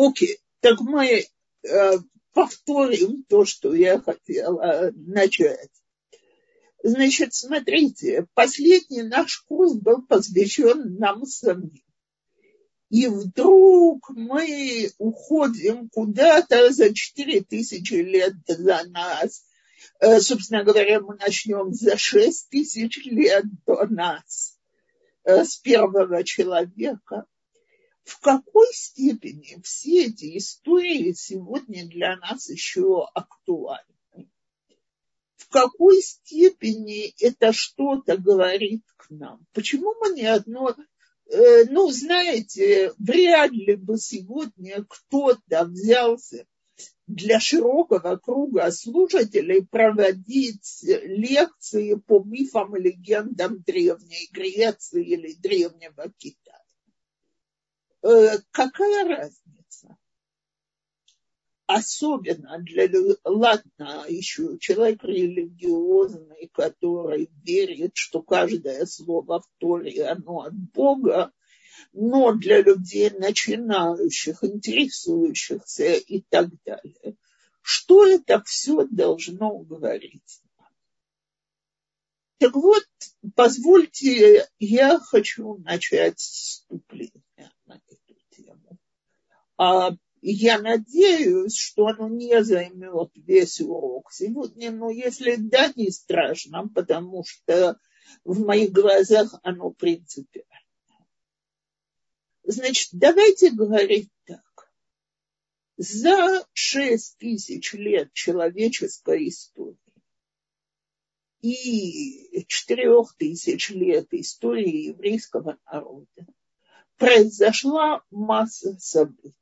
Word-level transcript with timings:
Окей, 0.00 0.38
так 0.60 0.80
мы 0.80 1.26
э, 1.62 1.92
повторим 2.32 3.22
то, 3.28 3.44
что 3.44 3.74
я 3.74 4.00
хотела 4.00 4.92
начать. 4.94 5.68
Значит, 6.82 7.34
смотрите, 7.34 8.26
последний 8.32 9.02
наш 9.02 9.42
курс 9.42 9.74
был 9.74 10.00
посвящен 10.06 10.96
нам 10.96 11.26
самим. 11.26 11.74
И 12.88 13.08
вдруг 13.08 14.08
мы 14.08 14.90
уходим 14.96 15.90
куда-то 15.90 16.72
за 16.72 16.94
4000 16.94 17.92
лет 17.92 18.32
до 18.46 18.82
нас. 18.88 19.44
Э, 20.00 20.18
собственно 20.20 20.64
говоря, 20.64 21.00
мы 21.00 21.16
начнем 21.16 21.74
за 21.74 21.98
6 21.98 22.48
тысяч 22.48 23.04
лет 23.04 23.44
до 23.66 23.84
нас, 23.84 24.56
э, 25.24 25.44
с 25.44 25.56
первого 25.58 26.24
человека. 26.24 27.26
В 28.10 28.18
какой 28.18 28.66
степени 28.72 29.60
все 29.62 30.06
эти 30.06 30.36
истории 30.36 31.12
сегодня 31.12 31.86
для 31.86 32.16
нас 32.16 32.48
еще 32.48 33.06
актуальны? 33.14 33.86
в 35.36 35.48
какой 35.48 36.02
степени 36.02 37.14
это 37.18 37.52
что-то 37.52 38.16
говорит 38.16 38.82
к 38.96 39.10
нам. 39.10 39.46
Почему 39.52 39.94
мы 40.00 40.14
не 40.14 40.26
одно... 40.26 40.76
Э, 41.26 41.64
ну, 41.70 41.90
знаете, 41.90 42.92
вряд 42.98 43.50
ли 43.50 43.76
бы 43.76 43.96
сегодня 43.96 44.84
кто-то 44.88 45.64
взялся 45.64 46.46
для 47.06 47.40
широкого 47.40 48.16
круга 48.16 48.70
слушателей 48.70 49.66
проводить 49.66 50.82
лекции 50.82 51.94
по 51.94 52.22
мифам 52.22 52.76
и 52.76 52.80
легендам 52.82 53.62
Древней 53.62 54.28
Греции 54.32 55.04
или 55.04 55.32
Древнего 55.34 56.12
Китая. 56.18 56.39
Э, 58.02 58.38
какая 58.50 59.04
разница? 59.08 59.96
особенно 61.74 62.58
для, 62.58 62.88
ладно, 63.24 64.04
еще 64.08 64.58
человек 64.58 65.04
религиозный, 65.04 66.50
который 66.52 67.30
верит, 67.44 67.92
что 67.94 68.22
каждое 68.22 68.86
слово 68.86 69.40
в 69.40 69.48
Торе, 69.58 70.06
оно 70.06 70.40
от 70.40 70.54
Бога, 70.54 71.32
но 71.92 72.32
для 72.32 72.62
людей 72.62 73.10
начинающих, 73.10 74.42
интересующихся 74.42 75.94
и 75.94 76.22
так 76.28 76.48
далее. 76.64 77.16
Что 77.62 78.06
это 78.06 78.42
все 78.44 78.86
должно 78.90 79.58
говорить? 79.58 80.42
Так 82.38 82.54
вот, 82.54 82.84
позвольте, 83.36 84.48
я 84.58 84.98
хочу 84.98 85.58
начать 85.58 86.64
тему. 86.68 87.12
А 87.29 87.29
я 90.22 90.58
надеюсь, 90.58 91.56
что 91.56 91.86
оно 91.88 92.08
не 92.08 92.42
займет 92.42 93.10
весь 93.14 93.60
урок 93.60 94.12
сегодня, 94.12 94.70
но 94.70 94.90
если 94.90 95.36
да, 95.36 95.72
не 95.76 95.90
страшно, 95.90 96.68
потому 96.68 97.24
что 97.24 97.78
в 98.24 98.40
моих 98.40 98.72
глазах 98.72 99.34
оно 99.42 99.70
принципиально. 99.70 100.46
Значит, 102.42 102.88
давайте 102.92 103.50
говорить 103.50 104.10
так. 104.24 104.40
За 105.76 106.44
шесть 106.52 107.16
тысяч 107.18 107.72
лет 107.72 108.12
человеческой 108.12 109.28
истории 109.28 109.78
и 111.40 112.44
четырех 112.46 113.14
тысяч 113.16 113.70
лет 113.70 114.08
истории 114.12 114.88
еврейского 114.88 115.58
народа 115.64 116.26
произошла 117.00 118.02
масса 118.10 118.76
событий 118.78 119.40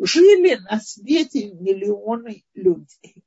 жили 0.00 0.56
на 0.70 0.80
свете 0.80 1.52
миллионы 1.52 2.44
людей. 2.54 3.24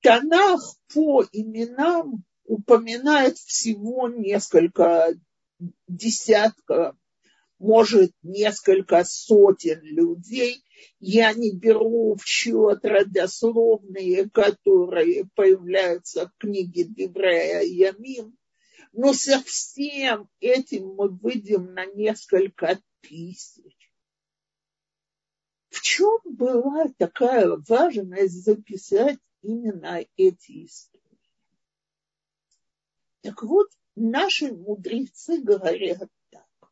Танах 0.00 0.60
по 0.92 1.24
именам 1.32 2.24
упоминает 2.44 3.38
всего 3.38 4.08
несколько 4.08 5.14
десятков, 5.86 6.96
может, 7.58 8.12
несколько 8.22 9.04
сотен 9.04 9.80
людей. 9.82 10.64
Я 10.98 11.32
не 11.32 11.56
беру 11.56 12.16
в 12.16 12.26
счет 12.26 12.84
родословные, 12.84 14.28
которые 14.30 15.28
появляются 15.36 16.26
в 16.26 16.32
книге 16.38 16.84
Деврея 16.84 17.62
Ямим, 17.62 18.36
но 18.92 19.12
со 19.12 19.42
всем 19.42 20.28
этим 20.40 20.94
мы 20.94 21.08
выйдем 21.08 21.74
на 21.74 21.86
несколько 21.86 22.80
тысяч 23.00 23.82
в 25.72 25.80
чем 25.80 26.20
была 26.24 26.86
такая 26.98 27.56
важность 27.66 28.44
записать 28.44 29.18
именно 29.40 30.04
эти 30.16 30.66
истории? 30.66 31.02
Так 33.22 33.42
вот, 33.42 33.68
наши 33.96 34.52
мудрецы 34.52 35.40
говорят 35.40 36.10
так, 36.30 36.70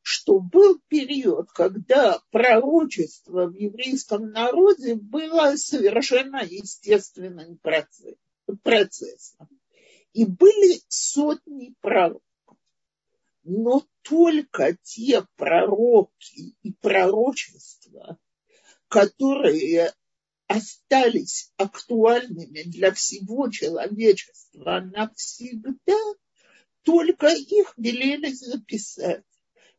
что 0.00 0.40
был 0.40 0.80
период, 0.88 1.52
когда 1.52 2.22
пророчество 2.30 3.48
в 3.48 3.54
еврейском 3.54 4.30
народе 4.30 4.94
было 4.94 5.54
совершенно 5.56 6.42
естественным 6.42 7.58
процессом. 7.58 9.48
И 10.12 10.24
были 10.24 10.80
сотни 10.88 11.74
пророков. 11.80 12.22
Но 13.44 13.86
только 14.02 14.76
те 14.82 15.26
пророки 15.36 16.54
и 16.62 16.72
пророчества, 16.72 18.18
которые 18.88 19.92
остались 20.46 21.52
актуальными 21.56 22.62
для 22.62 22.92
всего 22.92 23.48
человечества 23.48 24.80
навсегда, 24.80 25.98
только 26.82 27.28
их 27.28 27.72
велели 27.76 28.32
записать. 28.32 29.24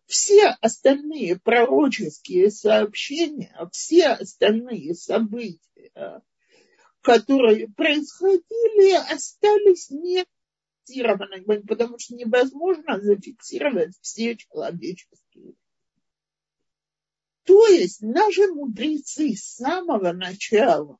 Все 0.05 0.47
остальные 0.61 1.39
пророческие 1.39 2.51
сообщения, 2.51 3.55
все 3.71 4.07
остальные 4.07 4.95
события, 4.95 6.21
которые 7.03 7.67
происходили, 7.69 8.95
остались 9.13 9.91
не 9.91 10.25
зафиксированными, 10.85 11.61
потому 11.61 11.99
что 11.99 12.15
невозможно 12.15 12.99
зафиксировать 12.99 13.95
все 14.01 14.35
человеческие 14.35 15.53
то 17.45 17.67
есть 17.67 18.01
наши 18.01 18.47
мудрецы 18.47 19.35
с 19.35 19.55
самого 19.55 20.13
начала 20.13 20.97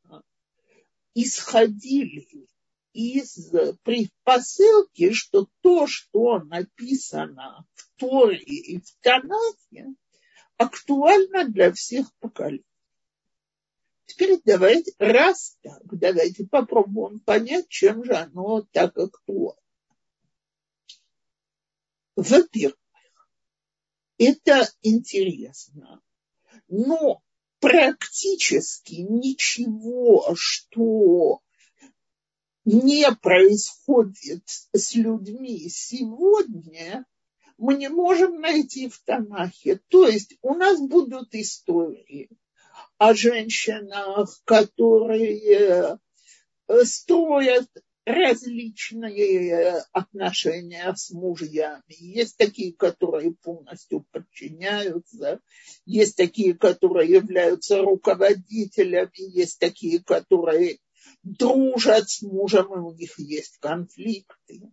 исходили 1.13 2.47
из 2.92 3.52
предпосылки, 3.84 5.13
что 5.13 5.47
то, 5.62 5.88
что 5.88 6.40
написано 6.40 7.66
в 7.74 8.00
Торе 8.00 8.38
и 8.38 8.80
в 8.80 8.96
Танахе, 9.02 9.96
актуально 10.58 11.47
для 11.47 11.72
всех 11.72 12.13
поколений. 12.19 12.66
Теперь 14.06 14.40
давайте, 14.44 14.94
раз 15.00 15.58
так, 15.62 15.81
давайте 15.84 16.46
попробуем 16.46 17.19
понять, 17.19 17.68
чем 17.69 18.03
же 18.03 18.14
оно 18.14 18.62
так 18.72 18.97
актуально. 18.97 19.59
Во-первых, 22.16 22.78
это 24.18 24.69
интересно, 24.81 26.02
но 26.68 27.24
практически 27.59 28.96
ничего, 28.96 30.36
что 30.36 31.42
не 32.66 33.12
происходит 33.16 34.44
с 34.74 34.96
людьми 34.96 35.68
сегодня, 35.69 37.06
мы 37.58 37.75
не 37.75 37.90
можем 37.90 38.40
найти 38.40 38.90
в 38.90 39.00
Танахе. 39.00 39.81
То 39.88 40.08
есть 40.08 40.36
у 40.42 40.53
нас 40.53 40.80
будут 40.80 41.34
истории 41.34 42.30
о 42.98 43.13
женщинах, 43.13 44.42
которые 44.45 45.98
строят 46.84 47.68
различные 48.06 49.81
отношения 49.92 50.94
с 50.94 51.12
мужьями. 51.12 51.84
Есть 51.88 52.38
такие, 52.38 52.74
которые 52.74 53.34
полностью 53.34 54.06
подчиняются, 54.12 55.40
есть 55.86 56.18
такие, 56.18 56.54
которые 56.54 57.10
являются 57.10 57.81
руководителями, 57.81 59.38
есть 59.38 59.60
такие, 59.60 60.04
которые 60.04 60.80
дружат 61.24 62.10
с 62.10 62.22
мужем, 62.22 62.74
и 62.74 62.80
у 62.80 62.94
них 62.94 63.18
есть 63.18 63.57
конфликты. 63.60 64.72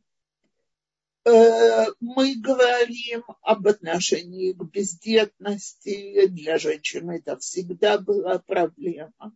Э, 1.30 1.86
мы 2.00 2.34
говорим 2.36 3.24
об 3.42 3.66
отношении 3.66 4.52
к 4.52 4.62
бездетности. 4.64 6.26
Для 6.26 6.58
женщин 6.58 7.10
это 7.10 7.38
всегда 7.38 7.98
была 7.98 8.38
проблема 8.38 9.34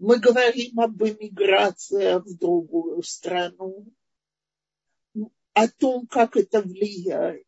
мы 0.00 0.18
говорим 0.18 0.80
об 0.80 1.02
эмиграции 1.02 2.18
в 2.18 2.38
другую 2.38 3.02
страну, 3.02 3.86
о 5.52 5.68
том, 5.68 6.06
как 6.06 6.36
это 6.36 6.62
влияет. 6.62 7.46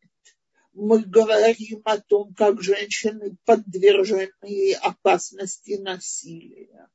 Мы 0.74 1.02
говорим 1.02 1.80
о 1.84 1.98
том, 1.98 2.34
как 2.34 2.62
женщины 2.62 3.36
подвержены 3.46 4.74
опасности 4.82 5.78
насилия. 5.78 6.88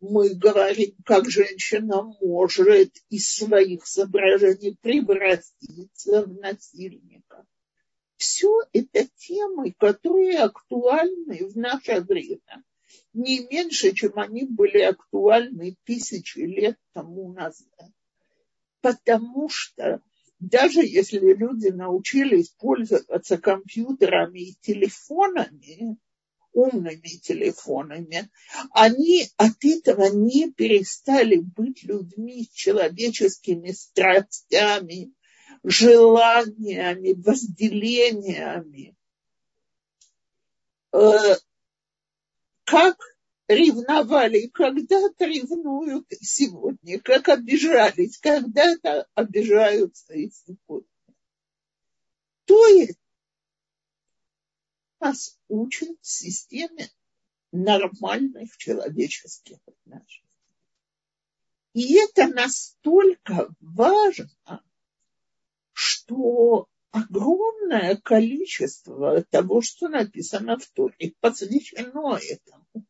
Мы 0.00 0.34
говорим, 0.34 0.94
как 1.04 1.28
женщина 1.28 2.02
может 2.20 2.92
из 3.08 3.34
своих 3.34 3.86
соображений 3.86 4.76
превратиться 4.80 6.24
в 6.24 6.34
насильника. 6.38 7.46
Все 8.16 8.60
это 8.72 9.08
темы, 9.16 9.74
которые 9.78 10.38
актуальны 10.38 11.46
в 11.48 11.56
наше 11.56 12.00
время 12.00 12.64
не 13.12 13.46
меньше, 13.46 13.92
чем 13.92 14.12
они 14.16 14.44
были 14.44 14.80
актуальны 14.82 15.76
тысячи 15.84 16.38
лет 16.40 16.78
тому 16.92 17.32
назад. 17.32 17.90
Потому 18.80 19.48
что 19.48 20.02
даже 20.38 20.80
если 20.80 21.18
люди 21.34 21.68
научились 21.68 22.50
пользоваться 22.50 23.38
компьютерами 23.38 24.50
и 24.50 24.54
телефонами, 24.60 25.96
умными 26.56 27.20
телефонами, 27.20 28.30
они 28.70 29.28
от 29.36 29.62
этого 29.62 30.06
не 30.06 30.50
перестали 30.50 31.36
быть 31.36 31.84
людьми 31.84 32.48
человеческими 32.52 33.72
страстями, 33.72 35.12
желаниями, 35.62 37.12
возделениями. 37.12 38.96
Э, 40.92 41.36
как 42.64 42.96
ревновали 43.48 44.46
когда-то, 44.46 45.26
ревнуют 45.26 46.06
сегодня, 46.22 46.98
как 47.00 47.28
обижались, 47.28 48.16
когда-то 48.16 49.06
обижаются 49.14 50.14
и 50.14 50.30
сегодня. 50.30 50.88
То 52.46 52.66
есть 52.68 52.98
нас 55.06 55.38
учат 55.48 55.96
системе 56.02 56.90
нормальных 57.52 58.56
человеческих 58.56 59.58
отношений. 59.66 60.22
И 61.74 61.94
это 61.98 62.26
настолько 62.26 63.54
важно, 63.60 64.64
что 65.72 66.68
огромное 66.90 67.96
количество 67.96 69.22
того, 69.24 69.60
что 69.60 69.88
написано 69.88 70.58
в 70.58 70.66
Торе, 70.70 71.12
посвящено 71.20 72.18
этому. 72.18 72.86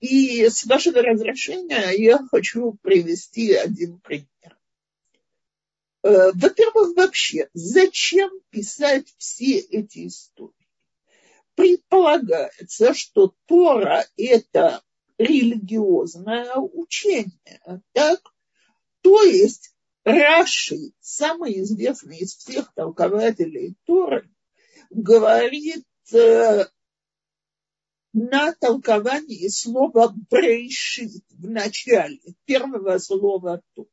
И 0.00 0.48
с 0.48 0.66
вашего 0.66 1.00
разрешения 1.00 1.92
я 1.96 2.18
хочу 2.30 2.72
привести 2.82 3.54
один 3.54 4.00
пример. 4.00 4.58
Э, 6.02 6.32
во-первых, 6.34 6.94
вообще, 6.96 7.48
зачем 7.54 8.30
писать 8.50 9.14
все 9.16 9.58
эти 9.58 10.08
истории? 10.08 10.65
Предполагается, 11.56 12.94
что 12.94 13.34
Тора– 13.46 14.06
это 14.16 14.82
религиозное 15.18 16.54
учение, 16.54 17.82
так? 17.92 18.20
То 19.00 19.22
есть 19.22 19.74
Раши, 20.04 20.92
самый 21.00 21.60
известный 21.62 22.18
из 22.18 22.36
всех 22.36 22.72
толкователей 22.74 23.74
Торы, 23.86 24.30
говорит 24.90 25.84
э, 26.12 26.66
на 28.12 28.52
толковании 28.52 29.48
слова 29.48 30.14
«брейшит» 30.30 31.24
в 31.30 31.48
начале, 31.48 32.20
первого 32.44 32.98
слова 32.98 33.62
Тора. 33.74 33.88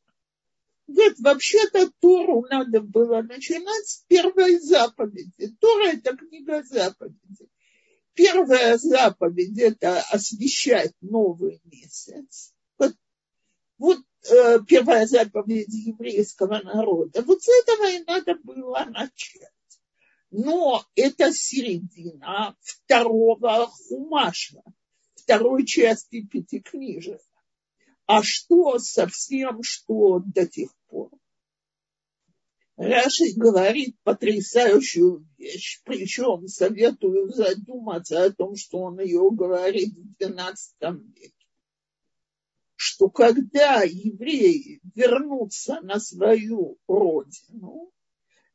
Говорит, 0.87 1.19
вообще-то 1.19 1.89
Тору 2.01 2.45
надо 2.49 2.81
было 2.81 3.21
начинать 3.21 3.87
с 3.87 4.03
первой 4.07 4.59
заповеди. 4.59 5.55
Тора– 5.59 5.87
это 5.93 6.15
книга 6.17 6.61
заповедей. 6.63 7.49
Первая 8.13 8.77
заповедь– 8.77 9.57
это 9.59 9.99
освещать 10.11 10.93
новый 11.01 11.61
месяц. 11.65 12.53
Вот, 12.77 12.93
вот 13.77 13.99
Э, 14.29 14.59
первая 14.65 15.05
заповедь 15.05 15.73
еврейского 15.73 16.61
народа. 16.63 17.21
Вот 17.23 17.41
с 17.41 17.49
этого 17.49 17.89
и 17.89 18.03
надо 18.05 18.35
было 18.35 18.85
начать. 18.89 19.49
Но 20.31 20.83
это 20.95 21.33
середина 21.33 22.55
второго 22.61 23.67
хумаша, 23.67 24.63
второй 25.15 25.65
части 25.65 26.25
пятикнижия. 26.25 27.19
А 28.05 28.23
что 28.23 28.79
со 28.79 29.07
всем, 29.07 29.61
что 29.61 30.19
до 30.19 30.47
тех 30.47 30.69
пор? 30.87 31.11
Раши 32.83 33.33
говорит 33.35 33.95
потрясающую 34.03 35.25
вещь, 35.37 35.81
причем 35.85 36.47
советую 36.47 37.31
задуматься 37.31 38.23
о 38.23 38.31
том, 38.31 38.55
что 38.55 38.79
он 38.79 38.99
ее 38.99 39.29
говорит 39.31 39.93
в 39.95 40.21
XII 40.21 40.55
веке 41.15 41.33
что 42.85 43.09
когда 43.09 43.81
евреи 43.83 44.81
вернутся 44.93 45.79
на 45.83 46.01
свою 46.01 46.77
родину, 46.85 47.93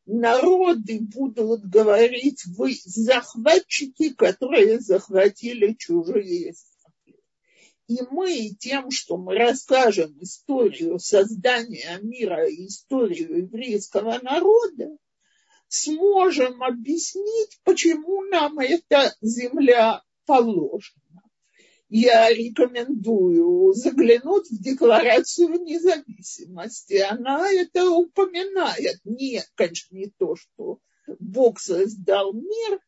народы 0.05 1.01
будут 1.01 1.65
говорить, 1.65 2.45
вы 2.45 2.77
захватчики, 2.85 4.13
которые 4.13 4.81
захватили 4.81 5.73
чужие. 5.73 6.53
И 7.89 7.99
мы 8.11 8.51
тем, 8.59 8.91
что 8.91 9.17
мы 9.17 9.35
расскажем 9.35 10.17
историю 10.21 10.99
создания 10.99 11.99
мира 12.03 12.47
и 12.49 12.67
историю 12.67 13.39
еврейского 13.39 14.19
народа, 14.23 14.97
сможем 15.69 16.63
объяснить, 16.63 17.59
почему 17.65 18.23
нам 18.25 18.59
эта 18.59 19.15
земля 19.21 20.03
положена 20.27 20.99
я 21.89 22.29
рекомендую 22.29 23.73
заглянуть 23.73 24.51
в 24.51 24.63
Декларацию 24.63 25.61
независимости. 25.63 26.97
Она 26.99 27.51
это 27.51 27.91
упоминает. 27.91 29.01
Не, 29.05 29.43
конечно, 29.55 29.97
не 29.97 30.13
то, 30.19 30.37
что 30.37 30.81
Бог 31.19 31.61
создал 31.61 32.35
мир, 32.35 32.81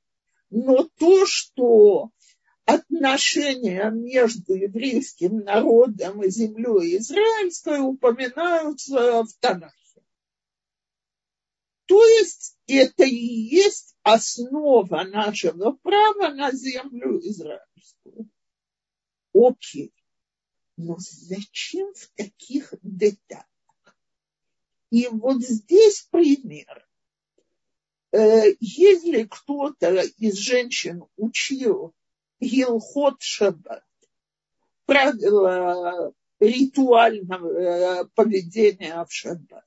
но 0.50 0.88
то, 0.98 1.24
что 1.26 2.10
отношения 2.74 3.90
между 3.90 4.54
еврейским 4.54 5.38
народом 5.40 6.22
и 6.22 6.30
землей 6.30 6.98
израильской 6.98 7.80
упоминаются 7.80 9.24
в 9.24 9.32
Танахе. 9.40 10.02
То 11.86 12.04
есть 12.04 12.56
это 12.66 13.04
и 13.04 13.16
есть 13.16 13.96
основа 14.02 15.02
нашего 15.04 15.72
права 15.72 16.32
на 16.32 16.52
землю 16.52 17.18
израильскую. 17.18 18.30
Окей. 19.34 19.92
Но 20.76 20.96
зачем 20.98 21.92
в 21.94 22.08
таких 22.14 22.74
деталях? 22.82 23.46
И 24.90 25.08
вот 25.08 25.42
здесь 25.42 26.06
пример. 26.10 26.88
Э, 28.12 28.54
если 28.60 29.24
кто-то 29.24 30.02
из 30.18 30.36
женщин 30.36 31.04
учил 31.16 31.94
Гилхот 32.40 33.20
Шаббат, 33.20 33.84
правила 34.86 36.12
ритуального 36.38 37.48
э, 37.48 38.04
поведения 38.14 39.04
в 39.04 39.12
Шаббат, 39.12 39.64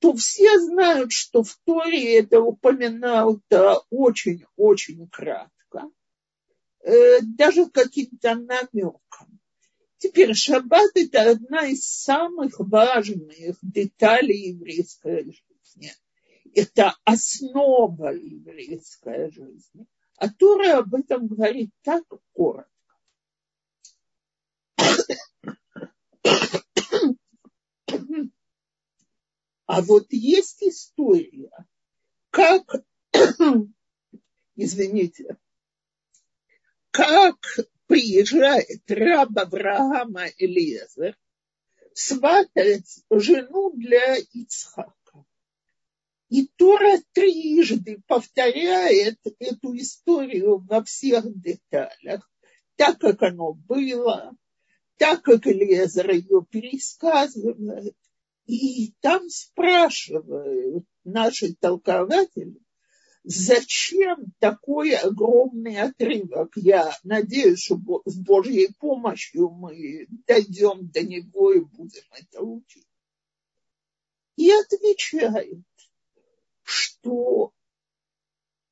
то 0.00 0.14
все 0.14 0.58
знают, 0.60 1.12
что 1.12 1.42
в 1.42 1.58
Торе 1.64 2.18
это 2.18 2.40
упоминают 2.40 3.42
очень-очень 3.90 5.08
кратко 5.08 5.58
Э, 6.80 7.20
даже 7.22 7.68
каким-то 7.68 8.34
намеком. 8.34 9.40
Теперь 9.98 10.34
шаббат– 10.34 10.90
это 10.94 11.32
одна 11.32 11.66
из 11.66 11.84
самых 11.84 12.60
важных 12.60 13.58
деталей 13.62 14.52
еврейской 14.52 15.24
жизни. 15.24 15.92
Это 16.54 16.96
основа 17.04 18.14
еврейской 18.14 19.30
жизни. 19.32 19.86
А 20.20 20.28
Тура 20.28 20.78
об 20.78 20.94
этом 20.96 21.28
говорит 21.28 21.70
так 21.82 22.02
коротко. 22.32 22.72
А 29.66 29.82
вот 29.82 30.06
есть 30.10 30.62
история, 30.62 31.52
как, 32.30 32.84
извините, 34.56 35.36
как 36.90 37.36
приезжает 37.86 38.90
раб 38.90 39.38
Авраама 39.38 40.26
Элиезер 40.38 41.16
сватать 41.92 43.04
жену 43.08 43.70
для 43.76 44.16
Ицхака. 44.16 44.97
И 46.28 46.46
Тора 46.56 46.98
трижды 47.12 48.02
повторяет 48.06 49.18
эту 49.38 49.76
историю 49.76 50.58
во 50.58 50.84
всех 50.84 51.24
деталях, 51.40 52.30
так 52.76 52.98
как 52.98 53.22
оно 53.22 53.54
было, 53.54 54.36
так 54.98 55.22
как 55.22 55.46
Элиезер 55.46 56.10
ее 56.10 56.44
пересказывает. 56.50 57.96
И 58.46 58.92
там 59.00 59.28
спрашивают 59.28 60.84
наши 61.04 61.54
толкователи, 61.54 62.60
Зачем 63.30 64.32
такой 64.38 64.94
огромный 64.94 65.76
отрывок? 65.82 66.52
Я 66.56 66.96
надеюсь, 67.02 67.62
что 67.62 67.76
с 68.06 68.16
Божьей 68.16 68.72
помощью 68.78 69.50
мы 69.50 70.06
дойдем 70.26 70.88
до 70.88 71.02
него 71.02 71.52
и 71.52 71.60
будем 71.60 72.04
это 72.12 72.40
учить. 72.40 72.86
И 74.36 74.50
отвечает, 74.50 75.62
что 76.68 77.54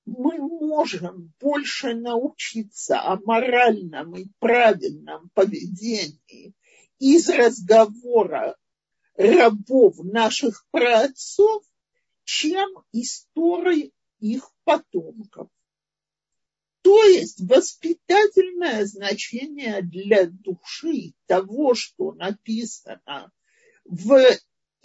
мы 0.04 0.36
можем 0.36 1.32
больше 1.40 1.94
научиться 1.94 3.00
о 3.00 3.18
моральном 3.24 4.14
и 4.16 4.26
правильном 4.38 5.30
поведении 5.32 6.54
из 6.98 7.30
разговора 7.30 8.54
рабов 9.14 9.96
наших 10.04 10.66
праотцов, 10.70 11.64
чем 12.24 12.68
истории 12.92 13.94
их 14.20 14.50
потомков. 14.64 15.48
То 16.82 17.02
есть 17.02 17.40
воспитательное 17.40 18.84
значение 18.84 19.80
для 19.80 20.26
души 20.26 21.14
того, 21.24 21.74
что 21.74 22.12
написано 22.12 23.32
в 23.86 24.20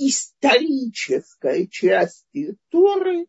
исторической 0.08 1.68
части 1.68 2.58
Торы, 2.70 3.28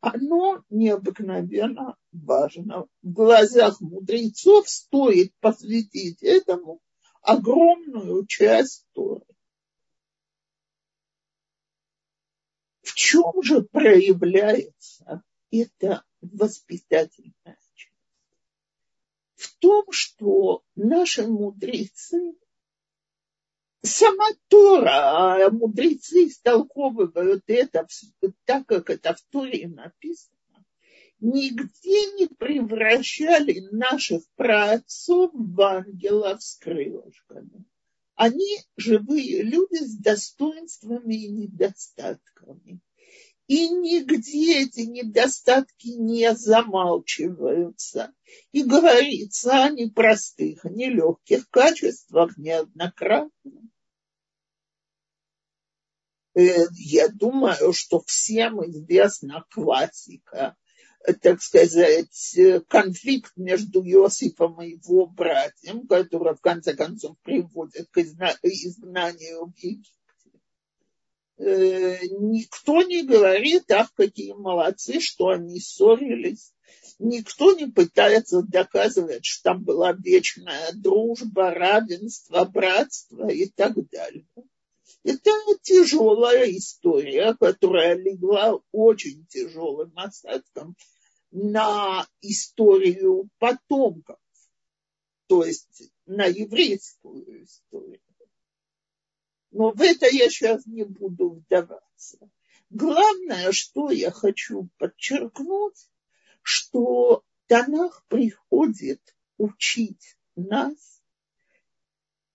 оно 0.00 0.64
необыкновенно 0.70 1.96
важно. 2.12 2.86
В 3.02 3.12
глазах 3.12 3.80
мудрецов 3.80 4.68
стоит 4.68 5.34
посвятить 5.40 6.22
этому 6.22 6.80
огромную 7.22 8.26
часть 8.26 8.86
Торы. 8.92 9.24
В 12.82 12.94
чем 12.94 13.42
же 13.42 13.62
проявляется 13.62 15.22
это 15.50 16.04
воспитательная 16.20 17.58
часть. 17.74 17.92
В 19.34 19.56
том, 19.58 19.84
что 19.90 20.62
наши 20.74 21.26
мудрецы, 21.26 22.34
сама 23.82 24.28
Тора, 24.48 25.46
а 25.46 25.50
мудрецы 25.50 26.26
истолковывают 26.26 27.44
это 27.46 27.86
так, 28.44 28.66
как 28.66 28.90
это 28.90 29.14
в 29.14 29.22
Торе 29.30 29.68
написано, 29.68 30.36
нигде 31.20 32.12
не 32.18 32.26
превращали 32.26 33.68
наших 33.70 34.22
праотцов 34.36 35.30
в 35.34 35.60
ангелов 35.60 36.42
с 36.42 36.56
крылышками. 36.58 37.64
Они 38.14 38.58
живые 38.76 39.42
люди 39.42 39.84
с 39.84 39.96
достоинствами 39.96 41.14
и 41.14 41.28
недостатками. 41.28 42.80
И 43.48 43.68
нигде 43.68 44.62
эти 44.62 44.80
недостатки 44.80 45.88
не 45.88 46.34
замалчиваются. 46.34 48.14
И 48.52 48.62
говорится 48.62 49.64
о 49.64 49.70
непростых, 49.70 50.64
нелегких 50.64 51.48
качествах 51.50 52.36
неоднократно. 52.38 53.61
Э, 56.34 56.64
я 56.72 57.08
думаю, 57.08 57.72
что 57.72 58.02
всем 58.06 58.64
известна 58.70 59.44
классика, 59.50 60.56
так 61.20 61.42
сказать, 61.42 62.36
конфликт 62.68 63.32
между 63.36 63.82
Иосифом 63.82 64.62
и 64.62 64.76
его 64.76 65.06
братьем, 65.06 65.86
который 65.88 66.36
в 66.36 66.40
конце 66.40 66.74
концов 66.74 67.16
приводит 67.22 67.88
к 67.90 67.98
изгнанию 67.98 69.46
в 69.46 69.58
Египет 69.58 69.92
Э, 71.44 71.98
никто 72.20 72.82
не 72.82 73.02
говорит, 73.02 73.68
ах, 73.72 73.92
какие 73.94 74.32
молодцы, 74.32 75.00
что 75.00 75.30
они 75.30 75.58
ссорились. 75.58 76.52
Никто 77.00 77.52
не 77.52 77.66
пытается 77.66 78.42
доказывать, 78.42 79.24
что 79.24 79.50
там 79.50 79.64
была 79.64 79.92
вечная 79.92 80.70
дружба, 80.72 81.50
равенство, 81.50 82.44
братство 82.44 83.28
и 83.28 83.46
так 83.46 83.74
далее. 83.90 84.26
Это 85.04 85.30
тяжелая 85.62 86.50
история, 86.56 87.34
которая 87.34 87.96
легла 87.96 88.60
очень 88.70 89.26
тяжелым 89.26 89.92
осадком 89.96 90.76
на 91.32 92.06
историю 92.20 93.28
потомков, 93.38 94.18
то 95.26 95.44
есть 95.44 95.90
на 96.06 96.26
еврейскую 96.26 97.44
историю. 97.44 98.00
Но 99.50 99.72
в 99.72 99.80
это 99.82 100.06
я 100.06 100.30
сейчас 100.30 100.66
не 100.66 100.84
буду 100.84 101.30
вдаваться. 101.30 102.18
Главное, 102.70 103.52
что 103.52 103.90
я 103.90 104.10
хочу 104.10 104.68
подчеркнуть, 104.78 105.90
что 106.42 107.22
Танах 107.48 108.04
приходит 108.08 109.00
учить 109.36 110.16
нас 110.36 110.91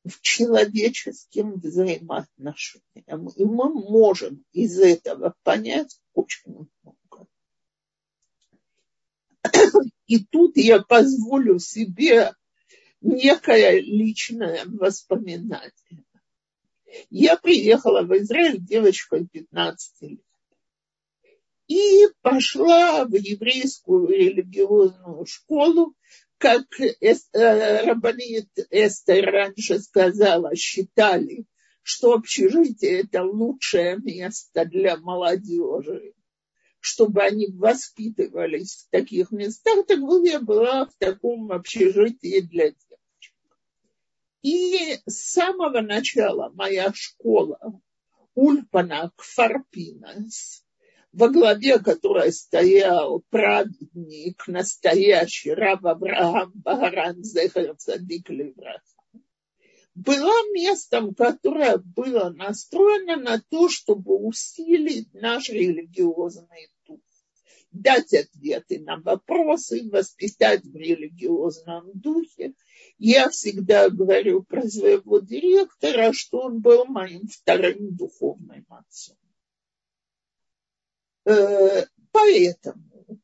в 0.07 0.21
человеческим 0.21 1.59
взаимоотношениям. 1.59 3.29
И 3.29 3.43
мы 3.43 3.69
можем 3.69 4.43
из 4.53 4.79
этого 4.79 5.35
понять 5.43 5.99
очень 6.13 6.51
много. 6.51 7.27
И 10.07 10.23
тут 10.23 10.57
я 10.57 10.81
позволю 10.81 11.59
себе 11.59 12.33
некое 13.01 13.79
личное 13.81 14.63
воспоминание. 14.65 15.71
Я 17.09 17.37
приехала 17.37 18.03
в 18.03 18.17
Израиль 18.17 18.59
девочкой 18.59 19.27
15 19.27 20.01
лет. 20.01 20.21
И 21.67 22.07
пошла 22.21 23.03
в 23.03 23.13
еврейскую 23.13 24.07
религиозную 24.07 25.25
школу, 25.25 25.93
как 26.37 26.65
э, 26.79 27.85
Рабанит 27.85 28.49
Эстер 28.69 29.25
раньше 29.25 29.79
сказала, 29.79 30.55
считали, 30.55 31.45
что 31.81 32.13
общежитие– 32.13 33.01
это 33.03 33.23
лучшее 33.23 33.97
место 33.97 34.65
для 34.65 34.97
молодежи, 34.97 36.13
чтобы 36.79 37.21
они 37.23 37.47
воспитывались 37.47 38.85
в 38.85 38.89
таких 38.91 39.31
местах. 39.31 39.85
Так 39.87 39.99
вот 39.99 40.25
я 40.25 40.39
была 40.39 40.85
в 40.85 40.93
таком 40.97 41.51
общежитии 41.51 42.41
для 42.41 42.71
детей. 42.71 42.97
И 44.43 44.99
с 45.05 45.31
самого 45.31 45.81
начала 45.81 46.51
моя 46.53 46.93
школа 46.93 47.81
Ульпана 48.35 49.11
Кфарпинас, 49.15 50.63
во 51.11 51.29
главе 51.29 51.79
которой 51.79 52.31
стоял 52.31 53.23
праведник, 53.29 54.47
настоящий 54.47 55.51
раб 55.51 55.85
Авраам 55.85 56.51
Багаран 56.55 57.23
Зехер 57.23 57.75
Цадик 57.75 58.29
Левраха, 58.29 58.81
была 59.95 60.35
местом, 60.53 61.15
которое 61.15 61.77
было 61.77 62.29
настроено 62.29 63.15
на 63.15 63.41
то, 63.49 63.67
чтобы 63.69 64.15
усилить 64.15 65.13
наш 65.13 65.49
религиозный 65.49 66.69
дух, 66.87 66.99
дать 67.71 68.13
ответы 68.13 68.79
на 68.79 68.97
вопросы, 68.97 69.89
воспитать 69.89 70.63
в 70.63 70.75
религиозном 70.75 71.91
духе– 71.93 72.53
я 72.99 73.29
всегда 73.29 73.89
говорю 73.89 74.43
про 74.43 74.67
своего 74.67 75.19
директора, 75.19 76.13
что 76.13 76.41
он 76.41 76.61
был 76.61 76.85
моим 76.85 77.27
вторым 77.27 77.95
духовным 77.95 78.65
отцом. 78.69 79.17
Э, 81.27 81.85
поэтому, 82.13 83.19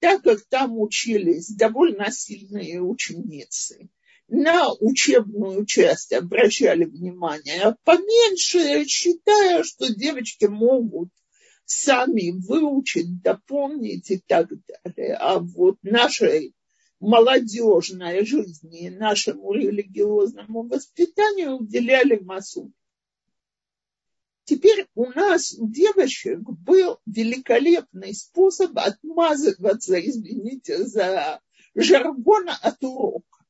так 0.00 0.22
как 0.22 0.40
там 0.48 0.80
учились 0.80 1.48
довольно 1.48 2.10
сильные 2.10 2.82
ученицы, 2.82 3.88
на 4.26 4.72
учебную 4.72 5.64
часть 5.64 6.12
обращали 6.12 6.84
внимание, 6.84 7.76
поменьше, 7.84 8.84
считая, 8.86 9.62
что 9.62 9.94
девочки 9.94 10.46
могут 10.46 11.10
сами 11.64 12.32
выучить, 12.32 13.22
дополнить 13.22 14.10
и 14.10 14.18
так 14.18 14.48
далее. 14.66 15.14
А 15.14 15.38
вот 15.38 15.76
нашей 15.82 16.52
молодежной 16.98 18.26
жизни 18.26 18.88
нашему 18.88 19.52
религиозному 19.52 20.64
воспитанию 20.64 21.58
уделяли 21.58 22.16
массу. 22.16 22.72
Теперь 24.50 24.88
у 24.96 25.06
нас, 25.12 25.54
у 25.56 25.68
девочек, 25.68 26.40
был 26.40 26.98
великолепный 27.06 28.12
способ 28.12 28.76
отмазываться, 28.76 29.94
извините 30.00 30.86
за 30.86 31.40
жаргон, 31.76 32.48
от 32.48 32.82
урока. 32.82 33.44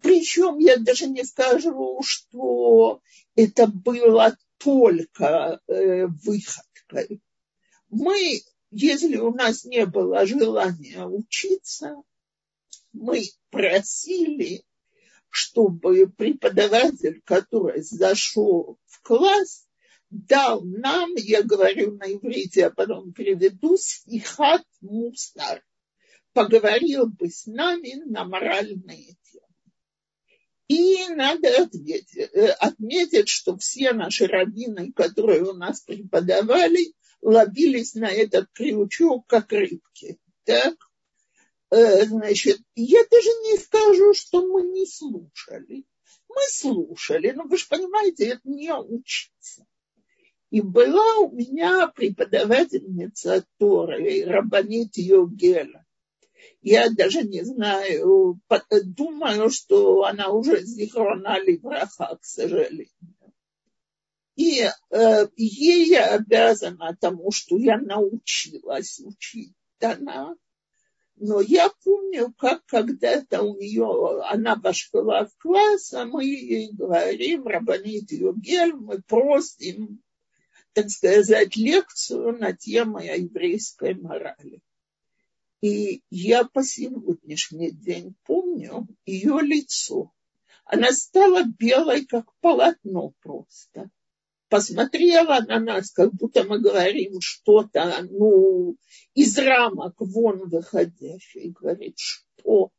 Причем 0.00 0.56
я 0.56 0.78
даже 0.78 1.06
не 1.06 1.22
скажу, 1.22 2.00
что 2.02 3.02
это 3.36 3.66
было 3.66 4.34
только 4.56 5.60
э, 5.66 6.06
выходкой. 6.06 7.20
Мы, 7.90 8.40
если 8.70 9.18
у 9.18 9.34
нас 9.34 9.66
не 9.66 9.84
было 9.84 10.24
желания 10.24 11.04
учиться, 11.04 11.94
мы 12.94 13.22
просили, 13.50 14.64
чтобы 15.28 16.06
преподаватель, 16.08 17.20
который 17.26 17.82
зашел 17.82 18.78
в 18.86 19.02
класс, 19.02 19.63
дал 20.14 20.62
нам, 20.62 21.14
я 21.16 21.42
говорю 21.42 21.96
на 21.96 22.04
иврите, 22.04 22.66
а 22.66 22.70
потом 22.70 23.12
переведу, 23.12 23.76
сихат 23.76 24.62
мусар. 24.80 25.62
Поговорил 26.32 27.06
бы 27.06 27.28
с 27.28 27.46
нами 27.46 27.94
на 28.06 28.24
моральные 28.24 29.16
темы. 29.30 29.46
И 30.68 31.08
надо 31.08 31.62
отметить, 31.62 32.16
э, 32.16 32.50
отметить, 32.60 33.28
что 33.28 33.58
все 33.58 33.92
наши 33.92 34.26
раввины, 34.26 34.92
которые 34.92 35.42
у 35.42 35.52
нас 35.52 35.80
преподавали, 35.80 36.94
ловились 37.20 37.94
на 37.94 38.10
этот 38.10 38.48
крючок, 38.52 39.26
как 39.26 39.52
рыбки. 39.52 40.18
Так? 40.44 40.74
Э, 41.70 42.04
значит, 42.06 42.60
я 42.76 43.04
даже 43.10 43.28
не 43.28 43.58
скажу, 43.58 44.14
что 44.14 44.46
мы 44.46 44.62
не 44.62 44.86
слушали. 44.86 45.84
Мы 46.28 46.40
слушали, 46.50 47.30
но 47.30 47.44
вы 47.44 47.58
же 47.58 47.66
понимаете, 47.68 48.26
это 48.26 48.40
не 48.44 48.72
учиться. 48.72 49.66
И 50.54 50.60
была 50.60 51.16
у 51.16 51.32
меня 51.32 51.88
преподавательница 51.88 53.44
Торы, 53.58 54.24
Рабанит 54.24 54.96
Йогела. 54.96 55.84
Я 56.62 56.90
даже 56.90 57.24
не 57.24 57.42
знаю, 57.42 58.40
думаю, 58.84 59.50
что 59.50 60.04
она 60.04 60.28
уже 60.28 60.62
зихрона 60.62 61.40
Ливраха, 61.40 62.16
к 62.22 62.24
сожалению. 62.24 62.86
И 64.36 64.60
э, 64.60 65.26
ей 65.34 65.88
я 65.88 66.14
обязана 66.14 66.96
тому, 67.00 67.32
что 67.32 67.58
я 67.58 67.76
научилась 67.76 69.00
учить 69.00 69.54
Танах. 69.78 70.36
Но 71.16 71.40
я 71.40 71.68
помню, 71.82 72.32
как 72.38 72.64
когда-то 72.66 73.42
у 73.42 73.56
нее, 73.56 74.22
она 74.30 74.54
вошла 74.54 75.24
в 75.24 75.36
класс, 75.38 75.92
а 75.94 76.04
мы 76.04 76.24
ей 76.24 76.70
говорим, 76.72 77.44
Рабанит 77.48 78.12
Югель, 78.12 78.74
мы 78.74 79.02
просим, 79.02 80.00
так 80.74 80.90
сказать, 80.90 81.56
лекцию 81.56 82.36
на 82.38 82.52
тему 82.52 82.98
еврейской 82.98 83.94
морали. 83.94 84.60
И 85.60 86.02
я 86.10 86.44
по 86.44 86.62
сегодняшний 86.62 87.70
день 87.70 88.14
помню 88.24 88.86
ее 89.06 89.40
лицо. 89.40 90.12
Она 90.66 90.92
стала 90.92 91.44
белой, 91.44 92.04
как 92.04 92.26
полотно 92.40 93.14
просто 93.22 93.90
посмотрела 94.48 95.40
на 95.40 95.58
нас, 95.58 95.90
как 95.90 96.12
будто 96.12 96.44
мы 96.44 96.60
говорим 96.60 97.20
что-то, 97.20 98.06
ну, 98.10 98.76
из 99.14 99.38
рамок 99.38 99.94
вон 99.98 100.48
выходящее, 100.48 101.44
и 101.44 101.50
говорит, 101.50 101.96
что 101.98 102.70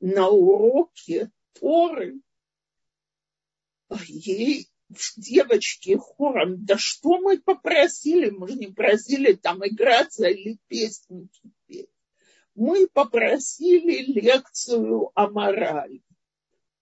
на 0.00 0.28
уроке 0.28 1.30
Торы 1.58 2.20
а 3.88 3.98
ей 4.06 4.68
девочки 5.16 5.96
хором, 5.96 6.64
да 6.64 6.76
что 6.78 7.18
мы 7.18 7.38
попросили, 7.38 8.30
мы 8.30 8.48
же 8.48 8.54
не 8.54 8.68
просили 8.68 9.32
там 9.32 9.66
играться 9.66 10.28
или 10.28 10.58
песни 10.68 11.28
петь. 11.66 11.90
Мы 12.54 12.86
попросили 12.86 14.12
лекцию 14.12 15.10
о 15.14 15.28
морали. 15.28 16.02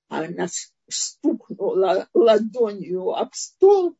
Она 0.08 0.48
стукнула 0.88 2.08
ладонью 2.12 3.10
об 3.10 3.34
стол 3.34 3.96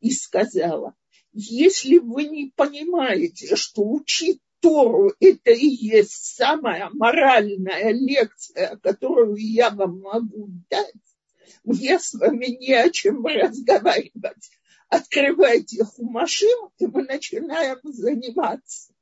и 0.00 0.10
сказала, 0.10 0.94
если 1.32 1.98
вы 1.98 2.24
не 2.24 2.52
понимаете, 2.54 3.56
что 3.56 3.82
учить 3.82 4.40
Тору– 4.60 5.12
это 5.20 5.50
и 5.50 5.66
есть 5.66 6.34
самая 6.36 6.88
моральная 6.92 7.92
лекция, 7.92 8.76
которую 8.76 9.36
я 9.36 9.70
вам 9.70 10.00
могу 10.00 10.48
дать, 10.70 10.94
мне 11.64 11.98
с 11.98 12.14
вами 12.14 12.46
не 12.46 12.74
о 12.74 12.90
чем 12.90 13.24
разговаривать. 13.24 14.50
Открывайте 14.88 15.84
хумашим, 15.84 16.70
и 16.78 16.86
мы 16.86 17.02
начинаем 17.02 17.78
заниматься. 17.82 18.92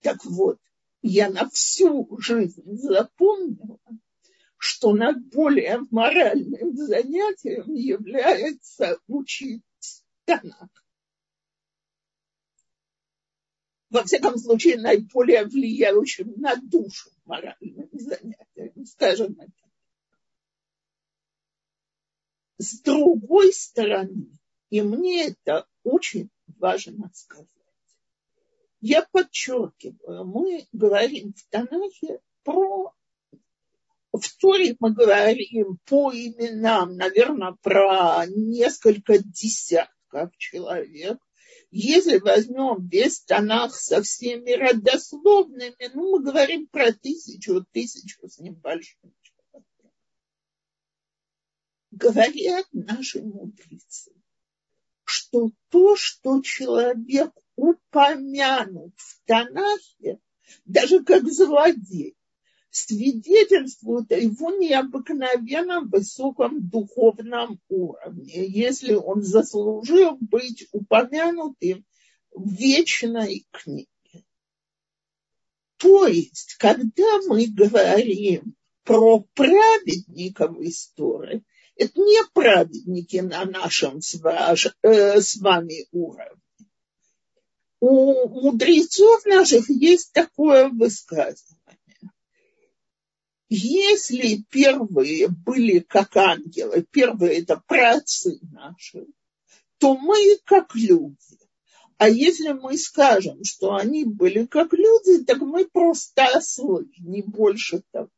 Так 0.00 0.24
вот, 0.24 0.58
я 1.02 1.30
на 1.30 1.48
всю 1.48 2.08
жизнь 2.20 2.62
запомнила, 2.76 3.78
что 4.58 4.94
над 4.94 5.26
более 5.28 5.80
моральным 5.90 6.76
занятием 6.76 7.72
является 7.72 8.98
учить 9.06 9.62
Танах. 10.24 10.70
Во 13.90 14.02
всяком 14.02 14.38
случае, 14.38 14.78
наиболее 14.78 15.44
влияющим 15.44 16.32
на 16.36 16.56
душу 16.56 17.10
моральным 17.26 17.88
занятием, 17.92 18.86
скажем 18.86 19.36
это. 19.38 19.63
С 22.58 22.80
другой 22.80 23.52
стороны, 23.52 24.28
и 24.70 24.80
мне 24.80 25.28
это 25.28 25.66
очень 25.82 26.30
важно 26.58 27.10
сказать, 27.14 27.48
я 28.80 29.06
подчеркиваю, 29.10 30.24
мы 30.26 30.66
говорим 30.72 31.32
в 31.32 31.48
Танахе 31.50 32.20
про 32.42 32.92
в 34.12 34.36
Торе 34.38 34.76
мы 34.78 34.92
говорим 34.92 35.78
по 35.86 36.12
именам, 36.12 36.96
наверное, 36.96 37.56
про 37.62 38.24
несколько 38.26 39.18
десятков 39.18 40.36
человек. 40.36 41.18
Если 41.70 42.18
возьмем 42.18 42.86
весь 42.86 43.20
Танах 43.22 43.74
со 43.74 44.02
всеми 44.02 44.52
родословными, 44.52 45.90
ну, 45.94 46.12
мы 46.12 46.22
говорим 46.22 46.68
про 46.68 46.92
тысячу, 46.92 47.64
тысячу 47.72 48.28
с 48.28 48.38
небольшим. 48.38 49.12
Говорят 51.96 52.66
наши 52.72 53.22
мудрецы, 53.22 54.10
что 55.04 55.52
то, 55.68 55.94
что 55.94 56.42
человек 56.42 57.30
упомянут 57.54 58.94
в 58.96 59.20
Танахе, 59.26 60.18
даже 60.64 61.04
как 61.04 61.30
злодей, 61.30 62.16
свидетельствует 62.70 64.10
о 64.10 64.16
его 64.16 64.50
необыкновенно 64.50 65.82
высоком 65.82 66.68
духовном 66.68 67.60
уровне, 67.68 68.44
если 68.48 68.94
он 68.94 69.22
заслужил 69.22 70.16
быть 70.18 70.66
упомянутым 70.72 71.84
в 72.32 72.52
вечной 72.54 73.46
книге. 73.52 74.24
То 75.76 76.08
есть, 76.08 76.56
когда 76.58 77.20
мы 77.28 77.46
говорим 77.46 78.56
про 78.82 79.20
праведников 79.34 80.58
истории, 80.60 81.44
это 81.76 82.00
не 82.00 82.24
праведники 82.32 83.16
на 83.16 83.44
нашем 83.44 83.98
э, 83.98 85.20
с 85.20 85.36
вами 85.36 85.86
уровне. 85.92 86.40
У 87.80 88.28
мудрецов 88.28 89.24
наших 89.26 89.68
есть 89.68 90.12
такое 90.12 90.68
высказывание 90.68 91.64
если 93.54 94.44
первые 94.50 95.28
были 95.28 95.78
как 95.80 96.16
ангелы, 96.16 96.86
первые 96.90 97.40
это 97.42 97.62
праотцы 97.66 98.38
наши, 98.50 99.06
то 99.78 99.96
мы 99.96 100.38
как 100.44 100.74
люди. 100.74 101.38
А 101.96 102.08
если 102.08 102.52
мы 102.52 102.76
скажем, 102.76 103.44
что 103.44 103.74
они 103.74 104.04
были 104.04 104.46
как 104.46 104.72
люди, 104.72 105.24
так 105.24 105.40
мы 105.40 105.66
просто 105.66 106.24
ослы, 106.36 106.90
не 106.98 107.22
больше 107.22 107.82
того. 107.92 108.08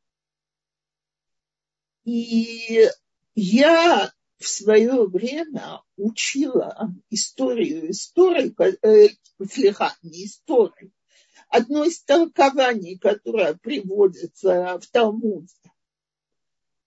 И 2.04 2.88
я 3.36 4.10
в 4.38 4.48
свое 4.48 5.06
время 5.06 5.82
учила 5.96 6.92
историю 7.10 7.90
истории, 7.90 8.54
э, 8.82 9.08
не 10.02 10.24
истории, 10.24 10.92
одно 11.48 11.84
из 11.84 12.02
толкований, 12.02 12.98
которое 12.98 13.54
приводится 13.54 14.78
в 14.80 14.86
Талмуде. 14.88 15.54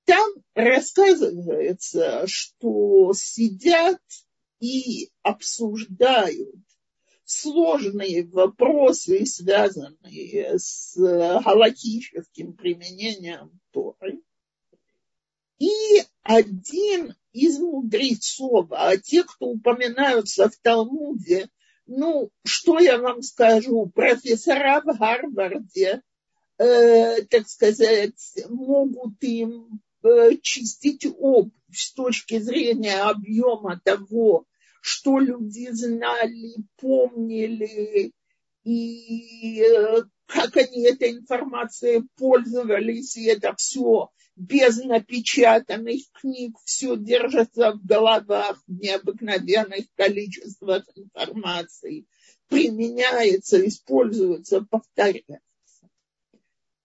Там 0.06 0.28
рассказывается, 0.56 2.26
что 2.26 3.14
сидят 3.14 4.02
и 4.60 5.12
обсуждают 5.22 6.56
сложные 7.26 8.28
вопросы, 8.28 9.24
связанные 9.28 10.58
с 10.58 10.96
галактическим 10.98 12.54
применением 12.54 13.60
Торы. 13.72 14.24
И 15.60 16.04
один 16.24 17.16
из 17.34 17.60
мудрецов, 17.60 18.68
а 18.72 18.98
те, 18.98 19.24
кто 19.24 19.48
упоминаются 19.48 20.50
в 20.50 20.56
Талмуде, 20.58 21.50
ну, 21.86 22.30
что 22.46 22.80
я 22.80 22.98
вам 22.98 23.22
скажу, 23.22 23.88
профессора 23.88 24.82
в 24.82 24.98
Гарварде, 24.98 26.02
э, 26.58 27.22
так 27.24 27.48
сказать, 27.50 28.38
могут 28.48 29.22
им 29.24 29.82
э, 30.04 30.38
чистить 30.42 31.06
обувь 31.06 31.52
с 31.72 31.94
точки 31.94 32.40
зрения 32.40 33.02
объема 33.02 33.80
того, 33.84 34.46
что 34.82 35.20
люди 35.20 35.70
знали, 35.72 36.56
помнили 36.78 38.14
и 38.64 39.62
э, 39.62 40.04
как 40.26 40.58
они 40.58 40.84
этой 40.84 41.12
информацией 41.12 42.04
пользовались, 42.16 43.18
и 43.18 43.26
это 43.26 43.56
все 43.56 44.10
без 44.40 44.78
напечатанных 44.78 46.02
книг, 46.14 46.56
все 46.64 46.96
держится 46.96 47.74
в 47.74 47.86
головах 47.86 48.62
в 48.68 48.72
необыкновенных 48.72 49.86
количествах 49.96 50.86
информации, 50.96 52.06
применяется, 52.48 53.66
используется, 53.68 54.62
повторяется. 54.62 55.42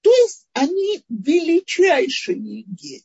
То 0.00 0.10
есть 0.10 0.48
они 0.52 1.04
величайшие 1.08 2.62
гении. 2.62 3.04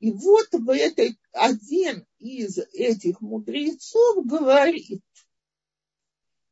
И 0.00 0.10
вот 0.10 0.48
в 0.50 0.70
этой, 0.70 1.16
один 1.32 2.06
из 2.18 2.58
этих 2.72 3.20
мудрецов 3.20 4.26
говорит, 4.26 5.02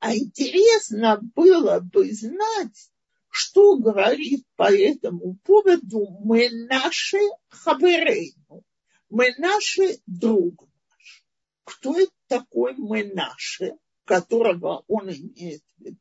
а 0.01 0.17
интересно 0.17 1.21
было 1.37 1.81
бы 1.81 2.11
знать, 2.11 2.91
что 3.29 3.77
говорит 3.77 4.45
по 4.57 4.73
этому 4.73 5.37
поводу 5.45 6.09
мы 6.25 6.49
наши 6.51 7.19
хаверейну, 7.49 8.65
мы 9.11 9.35
наши 9.37 10.01
друг 10.07 10.63
наш. 10.89 11.25
Кто 11.65 12.01
это 12.01 12.13
такой 12.29 12.75
мы 12.77 13.05
наши, 13.05 13.75
которого 14.05 14.85
он 14.89 15.11
имеет 15.11 15.63
в 15.77 15.85
виду? 15.85 15.99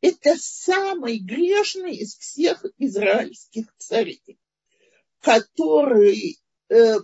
Это 0.00 0.34
самый 0.36 1.20
грешный 1.20 1.94
из 1.94 2.16
всех 2.16 2.64
израильских 2.78 3.72
царей, 3.78 4.40
который, 5.20 6.40
э, 6.68 6.96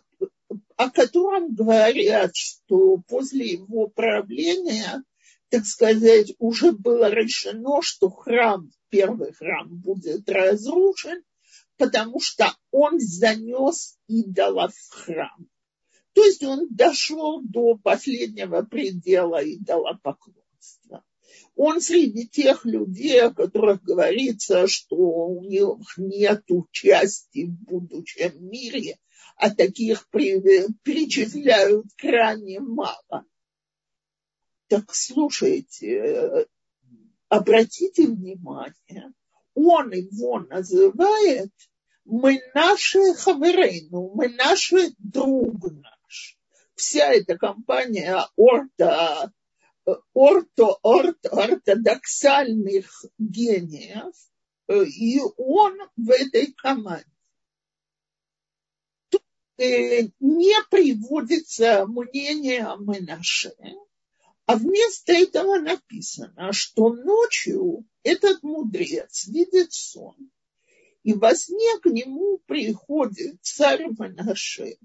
о 0.77 0.91
котором 0.91 1.55
говорят, 1.55 2.35
что 2.35 2.97
после 3.07 3.53
его 3.53 3.87
правления 3.87 5.05
так 5.51 5.65
сказать, 5.65 6.35
уже 6.39 6.73
было 6.73 7.11
решено, 7.11 7.81
что 7.83 8.11
храм, 8.11 8.71
первый 8.91 9.33
храм 9.33 9.69
будет 9.69 10.29
разрушен, 10.29 11.23
потому 11.77 12.21
что 12.21 12.55
он 12.71 12.99
занес 12.99 13.99
идола 14.09 14.69
в 14.69 14.95
храм. 14.95 15.49
То 16.13 16.25
есть 16.25 16.43
он 16.43 16.69
дошел 16.71 17.41
до 17.43 17.77
последнего 17.77 18.63
предела 18.63 19.43
идолопоклонства. 19.43 21.05
Он 21.55 21.81
среди 21.81 22.27
тех 22.27 22.65
людей, 22.65 23.23
о 23.23 23.33
которых 23.33 23.83
говорится, 23.83 24.67
что 24.67 24.97
у 24.97 25.45
них 25.45 25.79
нет 25.97 26.43
участия 26.49 27.47
в 27.47 27.65
будущем 27.65 28.33
мире, 28.49 28.99
а 29.37 29.55
таких 29.55 30.09
перечисляют 30.11 31.87
крайне 31.97 32.61
мало. 32.61 33.25
Так 34.69 34.95
слушайте, 34.95 36.47
обратите 37.29 38.07
внимание, 38.07 39.13
он 39.55 39.93
его 39.93 40.41
называет 40.41 41.53
мы 42.09 42.41
наши 42.55 43.13
хаверейну, 43.15 44.13
мы 44.15 44.29
наши 44.31 44.95
друг 44.99 45.71
наш. 45.71 46.39
Вся 46.75 47.13
эта 47.13 47.37
компания 47.37 48.27
орто, 48.35 49.31
орто, 50.15 50.79
орто, 50.83 51.29
ортодоксальных 51.31 53.05
гениев, 53.19 54.15
и 54.71 55.21
он 55.37 55.79
в 55.97 56.11
этой 56.11 56.53
команде. 56.53 57.05
Тут 59.11 59.23
э, 59.59 60.09
не 60.21 60.55
приводится 60.71 61.85
мнение 61.87 62.65
о 62.65 62.77
Менаше, 62.77 63.53
а 64.49 64.57
вместо 64.57 65.13
этого 65.13 65.59
написано, 65.59 66.55
что 66.55 66.89
ночью 66.89 67.85
этот 68.03 68.43
мудрец 68.43 69.27
видит 69.27 69.75
сон, 69.75 70.17
и 71.03 71.13
во 71.13 71.35
сне 71.35 71.79
к 71.83 71.85
нему 71.85 72.39
приходит 72.47 73.37
царь 73.43 73.89
Манаше 73.99 74.79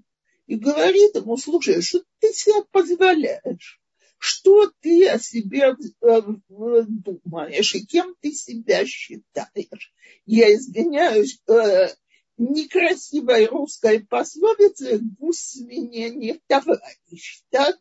и 0.46 0.56
говорит 0.56 1.14
ему, 1.14 1.38
слушай, 1.38 1.80
что 1.80 2.04
ты 2.18 2.34
себе 2.34 2.62
позволяешь? 2.72 3.80
Что 4.18 4.70
ты 4.82 5.08
о 5.08 5.18
себе 5.18 5.74
э, 6.02 6.20
думаешь 6.50 7.74
и 7.74 7.86
кем 7.86 8.14
ты 8.20 8.32
себя 8.32 8.84
считаешь? 8.84 9.94
Я 10.26 10.54
извиняюсь, 10.54 11.40
э, 11.48 11.88
некрасивой 12.36 13.46
русской 13.46 14.00
пословице 14.04 14.98
гусь 15.18 15.38
свинья 15.38 16.10
не 16.10 16.38
товарищ, 16.48 17.42
так? 17.48 17.78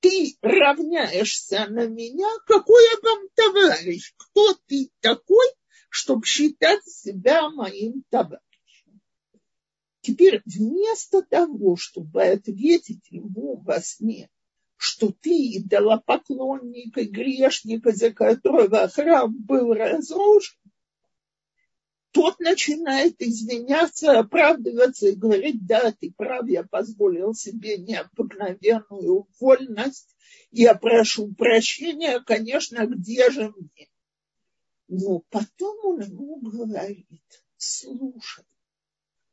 Ты 0.00 0.36
равняешься 0.42 1.66
на 1.68 1.86
меня, 1.86 2.28
какой 2.46 2.82
я 2.84 2.98
вам 3.02 3.28
товарищ? 3.34 4.14
Кто 4.16 4.54
ты 4.66 4.90
такой, 5.00 5.46
чтобы 5.88 6.26
считать 6.26 6.84
себя 6.86 7.50
моим 7.50 8.02
товарищем? 8.10 9.00
Теперь 10.00 10.42
вместо 10.44 11.22
того, 11.22 11.76
чтобы 11.76 12.22
ответить 12.22 13.10
ему 13.10 13.56
во 13.56 13.80
сне, 13.80 14.30
что 14.76 15.10
ты 15.10 15.58
идолопоклонник 15.58 16.96
и 16.98 17.04
грешник, 17.04 17.86
из-за 17.86 18.12
которого 18.12 18.88
храм 18.88 19.34
был 19.34 19.72
разрушен, 19.72 20.58
тот 22.16 22.40
начинает 22.40 23.20
извиняться, 23.20 24.18
оправдываться 24.18 25.08
и 25.08 25.14
говорить, 25.14 25.66
да, 25.66 25.92
ты 25.92 26.10
прав, 26.10 26.48
я 26.48 26.62
позволил 26.62 27.34
себе 27.34 27.76
необыкновенную 27.76 29.28
вольность, 29.38 30.16
я 30.50 30.74
прошу 30.74 31.34
прощения, 31.34 32.20
конечно, 32.20 32.86
где 32.86 33.30
же 33.30 33.52
мне? 33.54 33.90
Но 34.88 35.24
потом 35.28 35.76
он 35.82 36.00
ему 36.00 36.40
говорит, 36.40 37.20
слушай, 37.58 38.46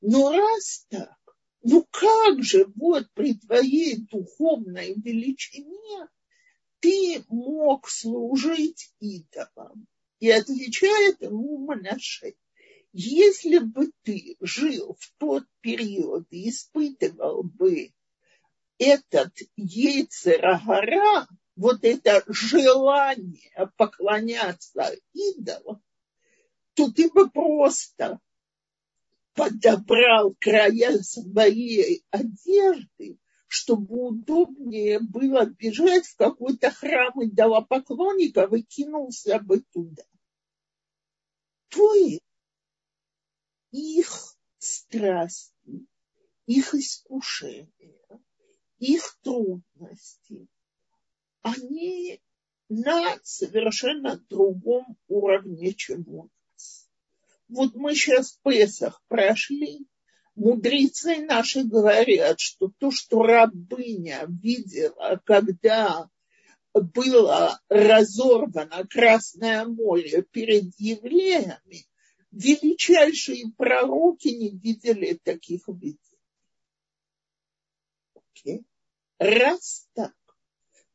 ну 0.01 0.31
раз 0.31 0.85
так, 0.89 1.17
ну 1.61 1.87
как 1.89 2.43
же 2.43 2.65
вот 2.75 3.09
при 3.13 3.35
твоей 3.35 4.05
духовной 4.11 4.93
величине 4.95 6.09
ты 6.81 7.23
мог 7.29 7.87
служить 7.87 8.93
идолам? 8.99 9.87
И 10.19 10.29
отвечает 10.29 11.21
ему 11.21 11.65
Монашей, 11.65 12.35
если 12.93 13.57
бы 13.57 13.91
ты 14.03 14.37
жил 14.39 14.95
в 14.99 15.13
тот 15.17 15.43
период 15.61 16.27
и 16.29 16.49
испытывал 16.49 17.43
бы 17.43 17.91
этот 18.77 19.33
яйцерагора, 19.55 21.27
вот 21.55 21.83
это 21.83 22.23
желание 22.27 23.71
поклоняться 23.77 24.95
идолам, 25.13 25.81
то 26.75 26.91
ты 26.91 27.09
бы 27.09 27.29
просто 27.29 28.19
подобрал 29.33 30.35
края 30.39 30.99
своей 30.99 32.03
одежды, 32.11 33.17
чтобы 33.47 34.07
удобнее 34.07 34.99
было 34.99 35.45
бежать 35.45 36.05
в 36.05 36.15
какой-то 36.15 36.69
храм 36.69 37.13
идолопоклонников 37.23 38.53
и 38.53 38.61
кинулся 38.61 39.39
бы 39.39 39.63
туда. 39.73 40.03
То 41.69 41.95
есть 41.95 42.22
их 43.73 44.37
страсти, 44.59 45.87
их 46.45 46.75
искушения, 46.75 48.21
их 48.77 49.17
трудности, 49.23 50.47
они 51.41 52.21
на 52.69 53.17
совершенно 53.23 54.17
другом 54.29 54.95
уровне, 55.07 55.73
чем 55.73 56.07
у 56.07 56.29
нас. 56.55 56.87
Вот 57.49 57.73
мы 57.73 57.95
сейчас 57.95 58.33
в 58.33 58.41
Песах 58.47 59.01
прошли, 59.07 59.87
мудрецы 60.35 61.25
наши 61.25 61.63
говорят, 61.63 62.39
что 62.39 62.71
то, 62.77 62.91
что 62.91 63.23
рабыня 63.23 64.25
видела, 64.27 65.19
когда 65.25 66.09
было 66.73 67.59
разорвано 67.69 68.87
Красное 68.87 69.65
море 69.65 70.21
перед 70.31 70.79
евреями, 70.79 71.87
величайшие 72.33 73.51
пророки 73.55 74.29
не 74.29 74.49
видели 74.49 75.19
таких 75.23 75.67
видений. 75.67 75.99
Okay. 78.15 78.65
Раз 79.19 79.87
так, 79.93 80.15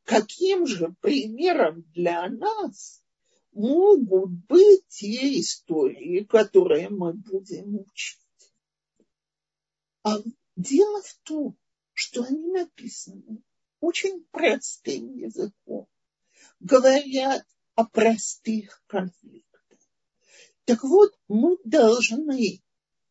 каким 0.03 0.67
же 0.67 0.93
примером 0.99 1.83
для 1.93 2.27
нас 2.29 3.01
могут 3.53 4.31
быть 4.31 4.85
те 4.89 5.39
истории, 5.39 6.25
которые 6.25 6.89
мы 6.89 7.13
будем 7.13 7.79
учить? 7.79 8.19
А 10.03 10.17
дело 10.57 11.01
в 11.01 11.15
том, 11.23 11.57
что 11.93 12.23
они 12.23 12.51
написаны 12.51 13.41
очень 13.79 14.25
простым 14.31 15.15
языком, 15.15 15.87
говорят 16.59 17.45
о 17.75 17.85
простых 17.85 18.83
конфликтах. 18.87 19.48
Так 20.69 20.83
вот, 20.83 21.17
мы 21.27 21.57
должны 21.63 22.61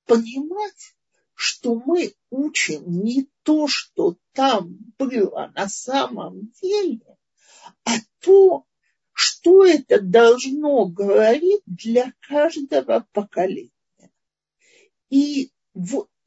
понимать, 0.06 0.94
что 1.34 1.74
мы 1.74 2.14
учим 2.30 3.02
не 3.02 3.28
то, 3.42 3.66
что 3.66 4.16
там 4.32 4.78
было 4.96 5.50
на 5.56 5.68
самом 5.68 6.52
деле, 6.62 7.18
а 7.82 7.94
то, 8.20 8.64
что 9.10 9.64
это 9.64 10.00
должно 10.00 10.86
говорить 10.86 11.62
для 11.66 12.12
каждого 12.20 13.04
поколения. 13.10 13.72
И 15.10 15.50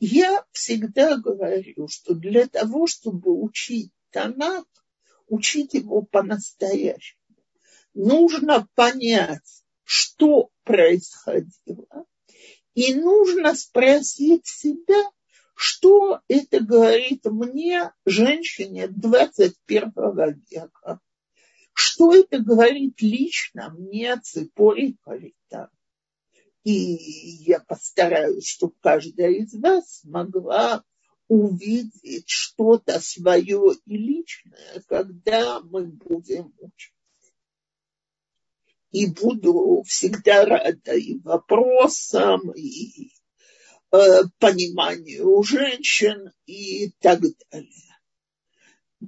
я 0.01 0.45
всегда 0.51 1.15
говорю, 1.15 1.87
что 1.87 2.13
для 2.13 2.45
того, 2.45 2.87
чтобы 2.87 3.41
учить 3.41 3.93
Танак, 4.09 4.67
учить 5.27 5.75
его 5.75 6.01
по-настоящему, 6.01 7.21
нужно 7.93 8.67
понять, 8.75 9.63
что 9.93 10.49
происходило, 10.63 12.05
и 12.73 12.93
нужно 12.95 13.55
спросить 13.55 14.47
себя, 14.47 15.09
что 15.55 16.21
это 16.27 16.59
говорит 16.59 17.25
мне, 17.25 17.91
женщине 18.05 18.87
21 18.87 19.91
века? 20.49 20.99
Что 21.73 22.15
это 22.15 22.39
говорит 22.39 23.01
лично 23.01 23.69
мне, 23.69 24.17
Ципори 24.17 24.97
Калита? 25.03 25.69
И 26.63 26.71
я 26.71 27.59
постараюсь, 27.59 28.47
чтобы 28.47 28.73
каждая 28.81 29.31
из 29.31 29.53
вас 29.53 30.01
могла 30.03 30.83
увидеть 31.27 32.27
что-то 32.27 32.99
свое 32.99 33.73
и 33.85 33.97
личное, 33.97 34.83
когда 34.87 35.61
мы 35.61 35.85
будем 35.85 36.53
учить. 36.59 36.93
И 38.91 39.07
буду 39.07 39.83
всегда 39.87 40.45
рада 40.45 40.93
и 40.93 41.17
вопросам, 41.19 42.51
и 42.51 43.11
Э, 43.93 44.21
пониманию 44.39 45.43
женщин 45.43 46.31
и 46.45 46.91
так 47.01 47.19
далее. 47.19 47.97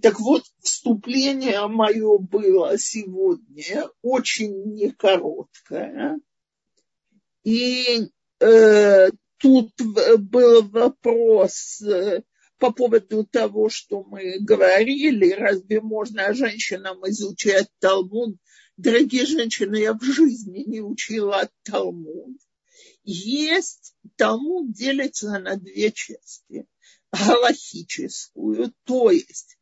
Так 0.01 0.19
вот, 0.19 0.43
вступление 0.59 1.65
мое 1.67 2.17
было 2.17 2.77
сегодня 2.77 3.89
очень 4.01 4.73
некороткое. 4.73 6.19
И 7.45 8.09
э, 8.41 9.09
тут 9.37 9.71
был 10.17 10.63
вопрос 10.67 11.81
э, 11.81 12.23
по 12.57 12.73
поводу 12.73 13.25
того, 13.25 13.69
что 13.69 14.03
мы 14.03 14.39
говорили, 14.41 15.31
разве 15.31 15.79
можно 15.79 16.33
женщинам 16.33 17.07
изучать 17.07 17.69
Талмуд? 17.79 18.35
Дорогие 18.77 19.25
женщины, 19.25 19.77
я 19.77 19.93
в 19.93 20.03
жизни 20.03 20.63
не 20.65 20.81
учила 20.81 21.49
Талмуд 21.63 22.37
есть 23.03 23.95
Талмуд 24.15 24.71
делится 24.71 25.39
на 25.39 25.55
две 25.57 25.91
части. 25.91 26.65
Галахическую, 27.11 28.73
то 28.85 29.11
есть 29.11 29.57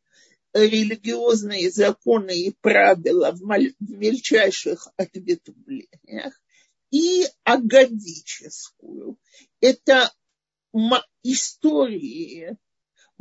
религиозные 0.54 1.70
законы 1.70 2.46
и 2.46 2.50
правила 2.60 3.32
в 3.32 3.42
мельчайших 3.80 4.88
ответвлениях, 4.96 6.40
и 6.90 7.26
агадическую. 7.44 9.18
Это 9.60 10.12
истории, 11.22 12.56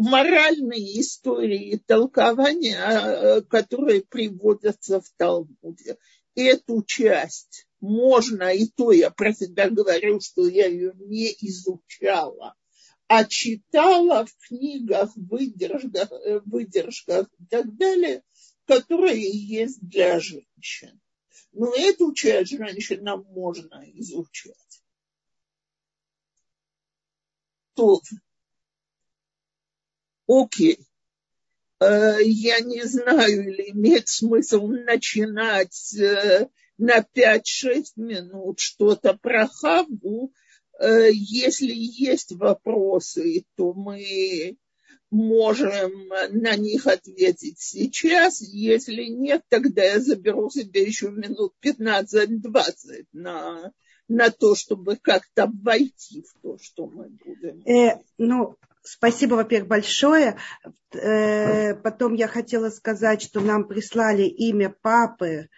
моральные 0.02 1.00
истории 1.00 1.82
толкования, 1.86 2.78
э, 2.78 3.42
которые 3.42 4.02
приводятся 4.02 5.00
в 5.00 5.10
Талмуде. 5.18 5.98
Эту 6.34 6.84
часть 6.84 7.68
можно, 7.80 8.54
и 8.54 8.68
то 8.68 8.92
я 8.92 9.12
про 9.12 9.34
себя 9.34 9.70
говорю, 9.70 10.20
что 10.20 10.48
я 10.48 10.68
ее 10.68 10.94
не 10.96 11.36
изучала, 11.42 12.56
а 13.08 13.26
читала 13.26 14.26
в 14.26 14.36
книгах, 14.48 15.12
выдержках, 15.16 16.12
э, 16.12 16.40
выдержках 16.46 17.28
и 17.40 17.46
так 17.46 17.76
далее, 17.76 18.24
которые 18.66 19.22
есть 19.22 19.82
для 19.82 20.20
женщин. 20.20 21.00
Но 21.52 21.74
эту 21.76 22.14
часть 22.14 22.52
женщинам 22.52 23.26
можно 23.30 23.84
изучать. 23.94 24.56
То, 27.76 28.02
окей. 30.32 30.80
Э, 31.80 32.18
я 32.24 32.60
не 32.60 32.84
знаю, 32.84 33.50
или 33.50 33.72
имеет 33.72 34.08
смысл 34.08 34.68
начинать 34.68 35.96
э, 36.00 36.48
на 36.78 37.00
5-6 37.00 37.84
минут 37.96 38.60
что-то 38.60 39.14
про 39.14 39.48
Хаву. 39.48 40.32
Э, 40.80 41.10
если 41.12 41.74
есть 41.74 42.32
вопросы, 42.34 43.46
то 43.56 43.74
мы 43.74 44.58
можем 45.10 45.92
на 46.30 46.56
них 46.56 46.88
ответить 46.88 47.60
сейчас. 47.60 48.42
Если 48.42 49.06
нет, 49.06 49.44
тогда 49.50 49.84
я 49.84 50.00
заберу 50.00 50.50
себе 50.50 50.84
еще 50.84 51.10
минут 51.12 51.54
15-20 51.64 53.08
на, 53.12 53.74
на 54.08 54.30
то, 54.30 54.56
чтобы 54.56 54.98
как-то 54.98 55.52
войти 55.64 56.24
в 56.24 56.42
то, 56.42 56.58
что 56.62 56.88
мы 56.88 57.10
будем. 57.10 57.62
Э, 57.68 58.02
ну, 58.18 58.56
спасибо, 58.84 59.36
во-первых, 59.36 59.70
большое. 59.70 60.38
Э, 60.94 61.76
потом 61.76 62.14
я 62.14 62.28
хотела 62.28 62.70
сказать, 62.70 63.22
что 63.22 63.40
нам 63.40 63.68
прислали 63.68 64.24
имя 64.24 64.70
папы 64.70 65.50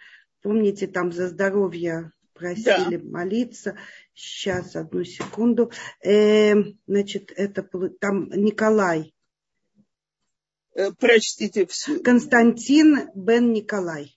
Помните, 0.44 0.86
там 0.86 1.10
за 1.10 1.28
здоровье 1.28 2.12
просили 2.34 2.96
да. 2.98 3.10
молиться. 3.10 3.78
Сейчас, 4.12 4.76
одну 4.76 5.02
секунду. 5.02 5.72
Э, 6.04 6.52
значит, 6.86 7.32
это 7.34 7.66
там 7.98 8.28
Николай. 8.28 9.14
Э, 10.74 10.92
прочтите 10.92 11.64
все. 11.64 11.98
Константин 12.00 13.08
Бен 13.14 13.54
Николай. 13.54 14.14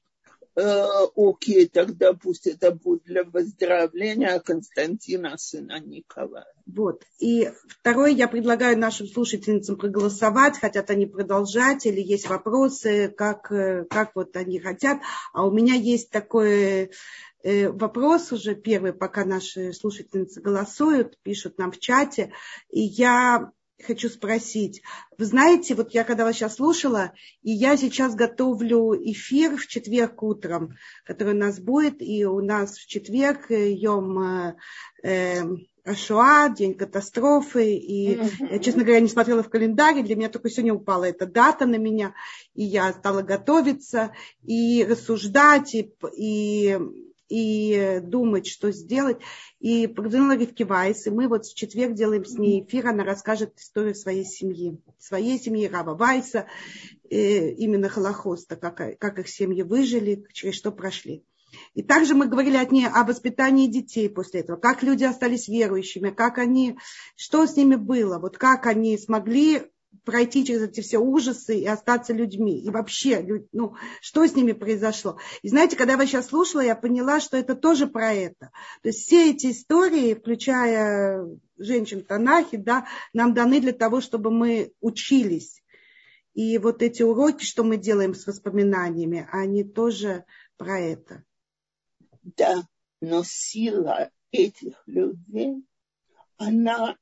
Э, 0.57 1.05
окей, 1.15 1.67
тогда 1.67 2.13
пусть 2.13 2.47
это 2.47 2.71
будет 2.71 3.03
для 3.03 3.23
выздоровления 3.23 4.39
Константина, 4.39 5.37
сына 5.37 5.79
Николая. 5.79 6.51
Вот. 6.65 7.03
И 7.19 7.51
второе, 7.67 8.09
я 8.09 8.27
предлагаю 8.27 8.75
нашим 8.75 9.05
слушательницам 9.05 9.75
проголосовать, 9.77 10.57
хотят 10.57 10.89
они 10.89 11.05
продолжать, 11.05 11.85
или 11.85 12.01
есть 12.01 12.27
вопросы, 12.27 13.13
как, 13.15 13.51
э, 13.51 13.85
как 13.87 14.15
вот 14.15 14.35
они 14.35 14.57
хотят. 14.59 14.97
А 15.31 15.45
у 15.45 15.51
меня 15.51 15.75
есть 15.75 16.09
такой 16.09 16.89
э, 17.43 17.69
вопрос 17.69 18.31
уже 18.31 18.55
первый, 18.55 18.93
пока 18.93 19.25
наши 19.25 19.73
слушательницы 19.73 20.41
голосуют, 20.41 21.19
пишут 21.21 21.59
нам 21.59 21.71
в 21.71 21.77
чате. 21.77 22.33
И 22.71 22.81
я 22.81 23.51
хочу 23.85 24.09
спросить. 24.09 24.81
Вы 25.17 25.25
знаете, 25.25 25.75
вот 25.75 25.93
я 25.93 26.03
когда 26.03 26.25
вас 26.25 26.35
сейчас 26.35 26.55
слушала, 26.55 27.13
и 27.43 27.51
я 27.51 27.77
сейчас 27.77 28.15
готовлю 28.15 28.93
эфир 28.95 29.55
в 29.57 29.67
четверг 29.67 30.23
утром, 30.23 30.75
который 31.05 31.33
у 31.33 31.37
нас 31.37 31.59
будет, 31.59 32.01
и 32.01 32.25
у 32.25 32.41
нас 32.41 32.77
в 32.77 32.87
четверг 32.87 33.49
Йом 33.49 34.19
э, 34.19 34.55
э, 35.03 35.43
Ашуа, 35.85 36.49
день 36.49 36.73
катастрофы, 36.73 37.75
и 37.75 38.19
я, 38.39 38.59
честно 38.59 38.83
говоря, 38.83 38.99
не 38.99 39.07
смотрела 39.07 39.41
в 39.41 39.49
календарь, 39.49 40.03
для 40.03 40.15
меня 40.15 40.29
только 40.29 40.49
сегодня 40.49 40.73
упала 40.73 41.05
эта 41.05 41.25
дата 41.25 41.65
на 41.65 41.77
меня, 41.77 42.13
и 42.53 42.63
я 42.63 42.91
стала 42.91 43.21
готовиться 43.21 44.11
и 44.43 44.85
рассуждать, 44.87 45.75
и, 45.75 45.93
и 46.17 46.77
и 47.29 47.99
думать, 48.03 48.47
что 48.47 48.71
сделать. 48.71 49.17
И 49.59 49.87
позвонила 49.87 50.37
Ривки 50.37 50.63
Вайс, 50.63 51.07
и 51.07 51.09
мы 51.09 51.27
вот 51.27 51.45
в 51.45 51.55
четверг 51.55 51.93
делаем 51.93 52.25
с 52.25 52.37
ней 52.37 52.63
эфир, 52.63 52.87
она 52.87 53.03
расскажет 53.03 53.57
историю 53.57 53.95
своей 53.95 54.25
семьи, 54.25 54.79
своей 54.99 55.39
семьи 55.39 55.67
Рава 55.67 55.95
Вайса, 55.95 56.47
э, 57.09 57.51
именно 57.51 57.89
Холохоста, 57.89 58.55
как, 58.55 58.99
как 58.99 59.19
их 59.19 59.29
семьи 59.29 59.63
выжили, 59.63 60.25
через 60.33 60.55
что 60.55 60.71
прошли. 60.71 61.23
И 61.73 61.81
также 61.81 62.13
мы 62.13 62.27
говорили 62.27 62.57
от 62.57 62.71
ней 62.71 62.87
о 62.87 63.03
воспитании 63.03 63.67
детей 63.67 64.09
после 64.09 64.41
этого, 64.41 64.57
как 64.57 64.83
люди 64.83 65.03
остались 65.03 65.47
верующими, 65.47 66.09
как 66.09 66.37
они, 66.37 66.77
что 67.15 67.45
с 67.45 67.55
ними 67.55 67.75
было, 67.75 68.19
вот 68.19 68.37
как 68.37 68.67
они 68.67 68.97
смогли 68.97 69.63
пройти 70.03 70.45
через 70.45 70.63
эти 70.63 70.81
все 70.81 70.97
ужасы 70.97 71.57
и 71.59 71.65
остаться 71.65 72.13
людьми. 72.13 72.59
И 72.59 72.69
вообще, 72.69 73.45
ну, 73.51 73.75
что 74.01 74.25
с 74.25 74.35
ними 74.35 74.51
произошло. 74.51 75.17
И 75.41 75.49
знаете, 75.49 75.75
когда 75.75 75.93
я 75.93 75.97
вас 75.97 76.07
сейчас 76.07 76.27
слушала, 76.27 76.61
я 76.61 76.75
поняла, 76.75 77.19
что 77.19 77.37
это 77.37 77.55
тоже 77.55 77.87
про 77.87 78.13
это. 78.13 78.51
То 78.81 78.89
есть 78.89 79.01
все 79.01 79.31
эти 79.31 79.51
истории, 79.51 80.13
включая 80.13 81.27
женщин 81.57 82.03
Танахи, 82.03 82.57
да, 82.57 82.87
нам 83.13 83.33
даны 83.33 83.59
для 83.59 83.73
того, 83.73 84.01
чтобы 84.01 84.31
мы 84.31 84.73
учились. 84.81 85.61
И 86.33 86.57
вот 86.59 86.83
эти 86.83 87.01
уроки, 87.01 87.43
что 87.43 87.63
мы 87.63 87.77
делаем 87.77 88.13
с 88.13 88.27
воспоминаниями, 88.27 89.27
они 89.31 89.63
тоже 89.63 90.23
про 90.57 90.79
это. 90.79 91.23
Да, 92.21 92.63
но 93.01 93.23
сила 93.23 94.11
этих 94.31 94.83
людей, 94.85 95.63
она 96.37 96.95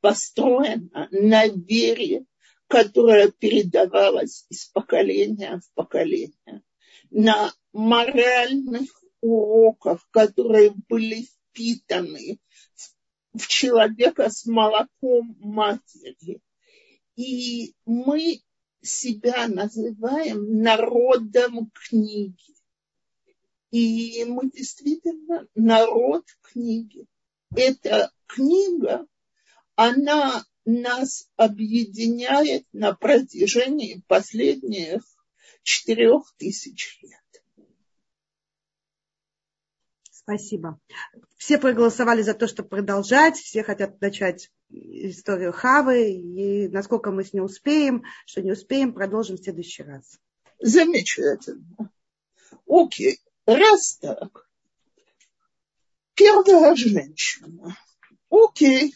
построена 0.00 1.08
на 1.10 1.46
вере, 1.48 2.24
которая 2.68 3.30
передавалась 3.30 4.46
из 4.48 4.66
поколения 4.66 5.60
в 5.60 5.74
поколение, 5.74 6.62
на 7.10 7.52
моральных 7.72 8.88
уроках, 9.20 10.06
которые 10.10 10.72
были 10.88 11.26
впитаны 11.50 12.38
в 13.34 13.46
человека 13.46 14.30
с 14.30 14.46
молоком 14.46 15.36
матери. 15.40 16.40
И 17.16 17.74
мы 17.84 18.40
себя 18.82 19.48
называем 19.48 20.60
народом 20.60 21.70
книги. 21.88 22.54
И 23.70 24.24
мы 24.24 24.50
действительно 24.50 25.46
народ 25.54 26.24
книги. 26.42 27.06
Эта 27.54 28.12
книга, 28.26 29.06
она 29.74 30.44
нас 30.64 31.28
объединяет 31.36 32.66
на 32.72 32.94
протяжении 32.94 34.02
последних 34.06 35.02
четырех 35.62 36.32
тысяч 36.36 36.98
лет. 37.02 37.20
Спасибо. 40.10 40.78
Все 41.36 41.58
проголосовали 41.58 42.22
за 42.22 42.34
то, 42.34 42.46
чтобы 42.46 42.68
продолжать. 42.68 43.36
Все 43.36 43.64
хотят 43.64 44.00
начать 44.00 44.52
историю 44.70 45.52
Хавы. 45.52 46.12
И 46.12 46.68
насколько 46.68 47.10
мы 47.10 47.24
с 47.24 47.32
ней 47.32 47.40
успеем, 47.40 48.04
что 48.24 48.40
не 48.40 48.52
успеем, 48.52 48.92
продолжим 48.92 49.36
в 49.36 49.42
следующий 49.42 49.82
раз. 49.82 50.20
Замечательно. 50.60 51.90
Окей. 52.68 53.18
Раз 53.46 53.98
так. 54.00 54.48
Первая 56.14 56.76
женщина. 56.76 57.76
Окей. 58.30 58.94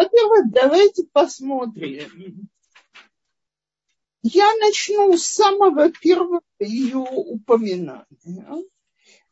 Во-первых, 0.00 0.50
давайте 0.50 1.04
посмотрим. 1.12 2.48
Я 4.22 4.50
начну 4.56 5.14
с 5.14 5.24
самого 5.24 5.92
первого 5.92 6.40
ее 6.58 6.96
упоминания 6.96 8.06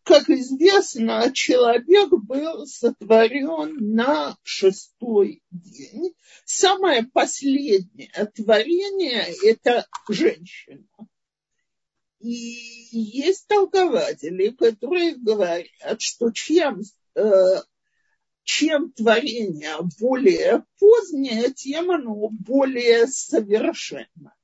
как 0.03 0.31
известно, 0.31 1.31
человек 1.35 2.09
был 2.11 2.67
сотворен 2.67 3.95
на 3.95 4.39
шестой 4.43 5.43
день. 5.51 6.15
Самое 6.47 7.03
последнее 7.03 8.11
творение– 8.35 9.27
это 9.45 9.87
женщина. 10.09 10.87
И 12.21 12.31
есть 12.31 13.47
толкователи, 13.49 14.49
которые 14.49 15.17
говорят, 15.17 16.01
что 16.01 16.31
чем, 16.31 16.81
э, 17.15 17.61
чем 18.49 18.93
творение 18.93 19.77
более 20.01 20.65
позднее, 20.79 21.53
тем 21.53 21.91
оно 21.91 22.29
более 22.31 23.07
совершенно. 23.07 24.35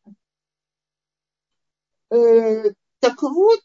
Э, 2.11 2.73
так 3.01 3.23
вот, 3.23 3.63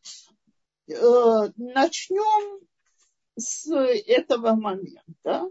Э, 0.90 1.50
начнем 1.56 2.62
с 3.36 3.72
этого 3.72 4.56
момента. 4.56 5.48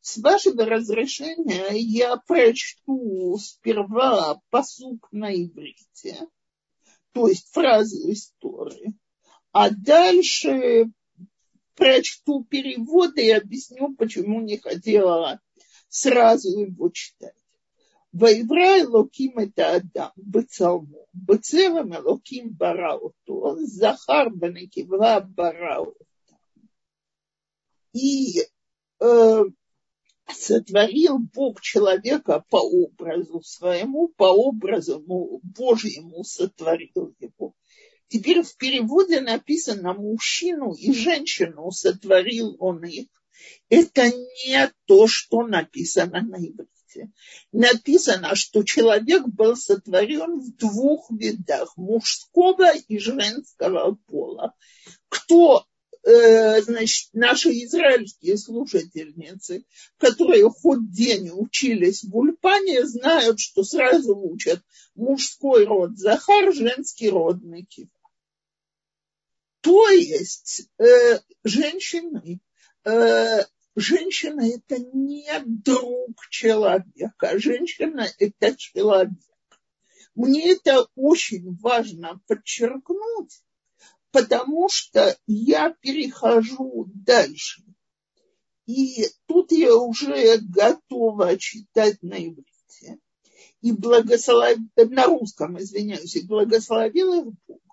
С 0.00 0.18
вашего 0.18 0.64
разрешения 0.66 1.68
я 1.72 2.16
прочту 2.16 3.38
сперва 3.38 4.40
посук 4.50 5.08
на 5.12 5.32
иврите, 5.32 6.28
то 7.12 7.28
есть 7.28 7.50
фразу 7.52 8.12
истории, 8.12 8.94
а 9.52 9.70
дальше 9.70 10.90
прочту 11.74 12.44
перевод 12.44 13.16
и 13.16 13.30
объясню, 13.30 13.94
почему 13.94 14.40
не 14.40 14.58
хотела 14.58 15.40
сразу 15.88 16.48
его 16.58 16.90
читать. 16.90 17.34
Ваевра 18.12 18.80
Элоким 18.80 19.38
это 19.38 19.74
Адам, 19.74 20.12
Бецалму, 20.16 21.08
Бецелом 21.12 21.96
Элоким 21.96 22.50
Барауту, 22.50 23.40
он 23.40 23.66
Захар 23.66 24.30
Банакивла 24.30 25.20
Барауту. 25.20 26.06
И 27.92 28.40
э, 29.00 29.44
сотворил 30.32 31.18
Бог 31.18 31.60
человека 31.60 32.44
по 32.50 32.58
образу 32.58 33.42
своему, 33.42 34.08
по 34.08 34.24
образу 34.24 35.02
ну, 35.06 35.40
Божьему 35.42 36.22
сотворил 36.22 37.14
его. 37.18 37.54
Теперь 38.14 38.42
в 38.42 38.56
переводе 38.58 39.20
написано 39.20 39.92
мужчину 39.92 40.72
и 40.72 40.92
женщину 40.92 41.72
сотворил 41.72 42.54
он 42.60 42.84
их. 42.84 43.08
Это 43.68 44.06
не 44.06 44.70
то, 44.84 45.08
что 45.08 45.44
написано 45.44 46.22
на 46.22 46.36
иврите 46.36 47.10
написано, 47.50 48.36
что 48.36 48.62
человек 48.62 49.26
был 49.26 49.56
сотворен 49.56 50.38
в 50.38 50.54
двух 50.54 51.10
видах, 51.10 51.76
мужского 51.76 52.72
и 52.76 52.98
женского 52.98 53.98
пола. 54.06 54.54
Кто 55.08 55.66
э, 56.04 56.62
значит, 56.62 57.08
наши 57.14 57.50
израильские 57.64 58.38
слушательницы, 58.38 59.64
которые 59.98 60.48
хоть 60.50 60.92
день 60.92 61.30
учились 61.32 62.04
в 62.04 62.16
Ульпане, 62.16 62.86
знают, 62.86 63.40
что 63.40 63.64
сразу 63.64 64.16
учат 64.16 64.60
мужской 64.94 65.64
род 65.64 65.98
Захар, 65.98 66.54
женский 66.54 67.10
род 67.10 67.42
Мекива. 67.42 67.88
То 69.64 69.88
есть 69.88 70.68
э, 70.78 71.20
женщины 71.42 72.38
э, 72.84 73.40
женщина– 73.74 74.42
это 74.42 74.78
не 74.92 75.26
друг 75.46 76.28
человека, 76.28 77.38
женщина– 77.38 78.06
это 78.18 78.54
человек. 78.56 79.18
Мне 80.14 80.52
это 80.52 80.86
очень 80.94 81.56
важно 81.62 82.20
подчеркнуть, 82.26 83.42
потому 84.10 84.68
что 84.68 85.16
я 85.26 85.70
перехожу 85.80 86.90
дальше. 86.94 87.62
И 88.66 89.06
тут 89.26 89.50
я 89.50 89.74
уже 89.74 90.40
готова 90.42 91.38
читать 91.38 92.02
на 92.02 92.18
иврите. 92.18 92.98
И 93.62 93.72
благослов... 93.72 94.58
на 94.76 95.06
русском, 95.06 95.58
извиняюсь, 95.58 96.16
и 96.16 96.26
благословил 96.26 97.14
их 97.14 97.34
Бог 97.48 97.63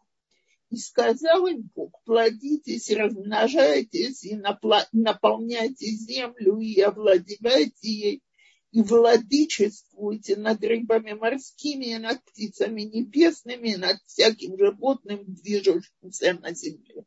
и 0.71 0.77
сказал 0.77 1.45
им 1.47 1.69
Бог, 1.75 2.01
плодитесь 2.05 2.89
размножайтесь, 2.89 4.23
и 4.23 4.36
наполняйте 4.38 5.86
землю, 5.88 6.60
и 6.60 6.79
овладевайте 6.79 7.91
ей, 7.91 8.23
и 8.71 8.81
владычествуйте 8.81 10.38
над 10.38 10.63
рыбами 10.63 11.12
морскими, 11.12 11.88
и 11.88 11.97
над 11.97 12.23
птицами 12.23 12.84
небесными, 12.84 13.73
и 13.73 13.75
над 13.75 13.97
всяким 14.05 14.57
животным, 14.57 15.25
движущимся 15.27 16.36
на 16.36 16.53
земле. 16.53 17.03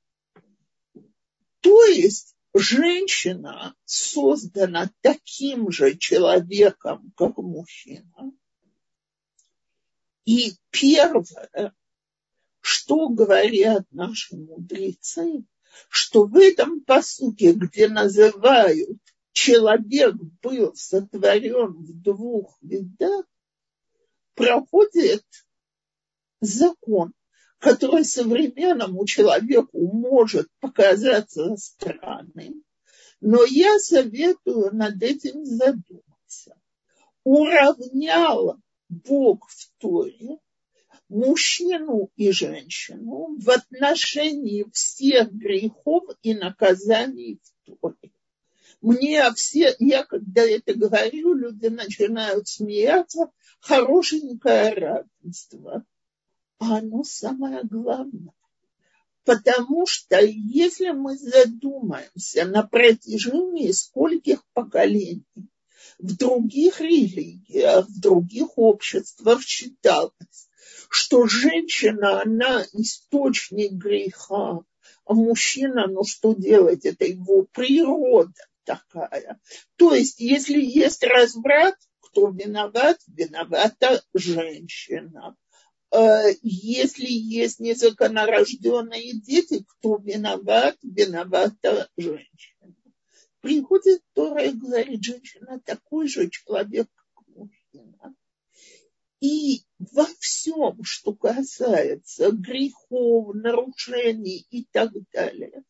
То 1.60 1.84
есть 1.86 2.36
женщина 2.52 3.74
создана 3.86 4.90
таким 5.00 5.70
же 5.70 5.96
человеком, 5.96 7.14
как 7.16 7.38
мужчина. 7.38 8.30
И 10.26 10.52
первое, 10.70 11.74
что 12.64 13.10
говорят 13.10 13.84
наши 13.90 14.36
мудрецы, 14.36 15.44
что 15.90 16.24
в 16.24 16.34
этом 16.34 16.80
посуке, 16.80 17.52
где 17.52 17.88
называют 17.88 18.98
человек 19.32 20.14
был 20.40 20.74
сотворен 20.74 21.74
в 21.74 21.92
двух 22.00 22.56
видах, 22.62 23.26
проходит 24.34 25.26
закон, 26.40 27.12
который 27.58 28.02
современному 28.02 29.04
человеку 29.04 29.86
может 29.92 30.48
показаться 30.60 31.56
странным, 31.58 32.64
но 33.20 33.44
я 33.44 33.78
советую 33.78 34.74
над 34.74 35.02
этим 35.02 35.44
задуматься. 35.44 36.58
Уравнял 37.24 38.56
Бог 38.88 39.50
в 39.50 39.70
Торе 39.76 40.38
мужчину 41.14 42.10
и 42.16 42.32
женщину 42.32 43.36
в 43.38 43.48
отношении 43.48 44.66
всех 44.72 45.32
грехов 45.32 46.02
и 46.22 46.34
наказаний 46.34 47.38
в 47.40 47.76
Торе. 47.80 48.10
Мне 48.80 49.22
все, 49.34 49.76
я 49.78 50.02
когда 50.02 50.42
это 50.42 50.74
говорю, 50.74 51.34
люди 51.34 51.66
начинают 51.66 52.48
смеяться, 52.48 53.30
хорошенькое 53.60 54.74
равенство. 54.74 55.84
А 56.58 56.78
оно 56.78 57.04
самое 57.04 57.60
главное. 57.62 58.34
Потому 59.24 59.86
что 59.86 60.20
если 60.20 60.90
мы 60.90 61.16
задумаемся 61.16 62.44
на 62.44 62.64
протяжении 62.64 63.70
скольких 63.70 64.44
поколений 64.52 65.24
в 65.98 66.16
других 66.16 66.80
религиях, 66.80 67.86
в 67.88 68.00
других 68.00 68.58
обществах 68.58 69.42
считалось, 69.42 70.48
что 70.88 71.26
женщина, 71.26 72.22
она 72.22 72.64
источник 72.72 73.72
греха, 73.72 74.60
а 75.04 75.14
мужчина, 75.14 75.86
ну 75.86 76.04
что 76.04 76.34
делать, 76.34 76.84
это 76.84 77.04
его 77.04 77.46
природа 77.52 78.32
такая. 78.64 79.40
То 79.76 79.94
есть, 79.94 80.20
если 80.20 80.60
есть 80.60 81.02
разврат, 81.02 81.76
кто 82.00 82.30
виноват? 82.30 82.98
Виновата 83.06 84.02
женщина. 84.14 85.36
Э, 85.90 86.32
если 86.42 87.06
есть 87.06 87.60
незаконорожденные 87.60 89.20
дети, 89.20 89.64
кто 89.66 89.96
виноват? 89.96 90.76
Виновата 90.82 91.88
женщина. 91.96 92.74
Приходит 93.40 94.00
Тора 94.14 94.44
и 94.46 94.52
говорит, 94.52 95.02
женщина 95.02 95.60
такой 95.60 96.08
же 96.08 96.30
человек, 96.30 96.88
как 97.14 97.24
мужчина. 97.28 98.14
И 99.20 99.62
во 99.78 100.06
всем, 100.54 100.82
что 100.82 101.14
касается 101.14 102.30
грехов, 102.30 103.34
нарушений 103.34 104.46
и 104.50 104.64
так 104.64 104.90
далее, 105.12 105.62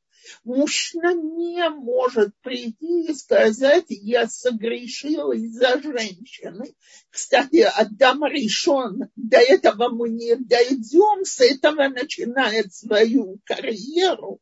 мужчина 0.45 1.15
не 1.15 1.69
может 1.71 2.35
прийти 2.43 3.07
и 3.07 3.15
сказать, 3.15 3.87
я 3.89 4.27
согрешил 4.27 5.33
из-за 5.33 5.81
женщины. 5.83 6.75
Кстати, 7.11 7.67
Адам 7.75 8.25
решен, 8.27 9.11
до 9.17 9.39
этого 9.39 9.89
мы 9.91 10.11
не 10.11 10.37
дойдем, 10.37 11.25
с 11.25 11.41
этого 11.41 11.89
начинает 11.89 12.73
свою 12.73 13.39
карьеру, 13.45 14.41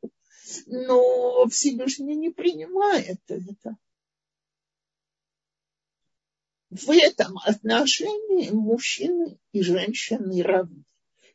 но 0.67 1.47
Всевышний 1.49 2.17
не 2.17 2.31
принимает 2.31 3.19
это 3.29 3.77
в 6.73 6.91
этом 6.91 7.39
отношении 7.45 8.49
мужчины 8.51 9.39
и 9.53 9.63
женщины 9.63 10.43
равны. 10.43 10.85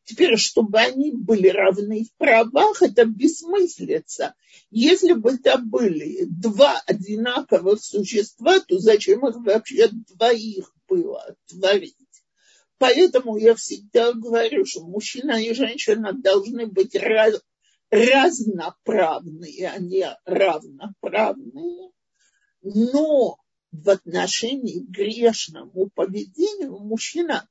Теперь, 0.03 0.37
чтобы 0.37 0.79
они 0.79 1.11
были 1.11 1.49
равны 1.49 2.05
в 2.05 2.17
правах, 2.17 2.81
это 2.81 3.05
бессмыслица. 3.05 4.33
Если 4.71 5.13
бы 5.13 5.33
это 5.33 5.57
были 5.59 6.25
два 6.25 6.81
одинаковых 6.87 7.83
существа, 7.83 8.59
то 8.61 8.79
зачем 8.79 9.27
их 9.27 9.35
вообще 9.35 9.89
двоих 9.91 10.73
было 10.87 11.35
творить? 11.47 11.95
Поэтому 12.79 13.37
я 13.37 13.53
всегда 13.53 14.13
говорю, 14.13 14.65
что 14.65 14.85
мужчина 14.85 15.43
и 15.43 15.53
женщина 15.53 16.13
должны 16.13 16.67
быть 16.67 16.95
раз, 16.95 17.41
разноправные, 17.91 19.69
а 19.69 19.77
не 19.77 20.07
равноправные. 20.25 21.91
Но 22.63 23.37
в 23.83 23.89
отношении 23.89 24.79
к 24.79 24.89
грешному 24.89 25.89
поведению 25.93 26.79
мужчина 26.79 27.47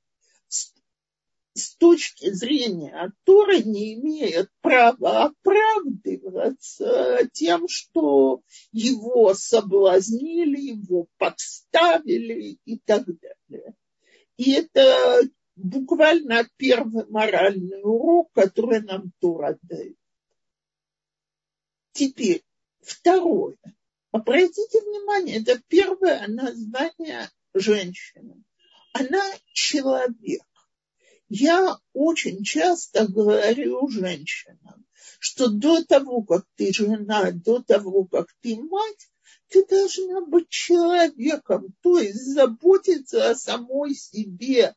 с, 0.49 0.75
с 1.55 1.77
точки 1.77 2.33
зрения 2.33 3.13
Торы 3.25 3.63
не 3.63 3.95
имеет 3.95 4.51
права 4.61 5.27
оправдываться 5.27 7.29
тем, 7.33 7.69
что 7.69 8.43
его 8.73 9.35
соблазнили, 9.35 10.73
его 10.73 11.07
подставили 11.19 12.59
и 12.65 12.79
так 12.79 13.05
далее. 13.07 13.75
И 14.37 14.53
это 14.53 15.21
буквально 15.55 16.49
первый 16.57 17.07
моральный 17.07 17.83
урок, 17.83 18.33
который 18.33 18.83
нам 18.83 19.13
Тора 19.21 19.59
дает. 19.63 19.97
Теперь 21.93 22.43
второе– 22.83 23.57
Обратите 24.17 24.81
внимание, 24.81 25.43
это 25.43 25.61
первое 25.69 26.27
название 26.27 27.31
женщины. 27.53 28.43
Она 28.95 29.23
человек. 29.53 30.43
Я 31.29 31.77
очень 31.93 32.43
часто 32.43 33.07
говорю 33.07 33.87
женщинам, 33.89 34.87
что 35.19 35.49
до 35.49 35.85
того, 35.85 36.23
как 36.23 36.47
ты 36.55 36.73
жена, 36.73 37.31
до 37.31 37.63
того, 37.63 38.07
как 38.07 38.29
ты 38.41 38.57
мать, 38.57 39.11
ты 39.49 39.67
должна 39.67 40.23
быть 40.23 40.49
человеком, 40.49 41.75
то 41.83 41.99
есть 41.99 42.25
заботиться 42.25 43.29
о 43.29 43.35
самой 43.35 43.95
себе, 43.95 44.75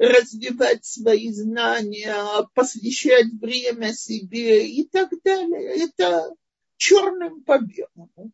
развивать 0.00 0.84
свои 0.84 1.30
знания, 1.30 2.44
посвящать 2.54 3.28
время 3.40 3.92
себе 3.92 4.66
и 4.66 4.82
так 4.82 5.10
далее. 5.22 5.84
Это 5.84 6.34
черным 6.76 7.44
по 7.44 7.60
белому. 7.60 8.32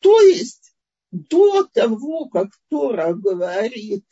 То 0.00 0.20
есть 0.20 0.74
до 1.10 1.64
того, 1.64 2.28
как 2.28 2.48
Тора 2.68 3.14
говорит 3.14 4.06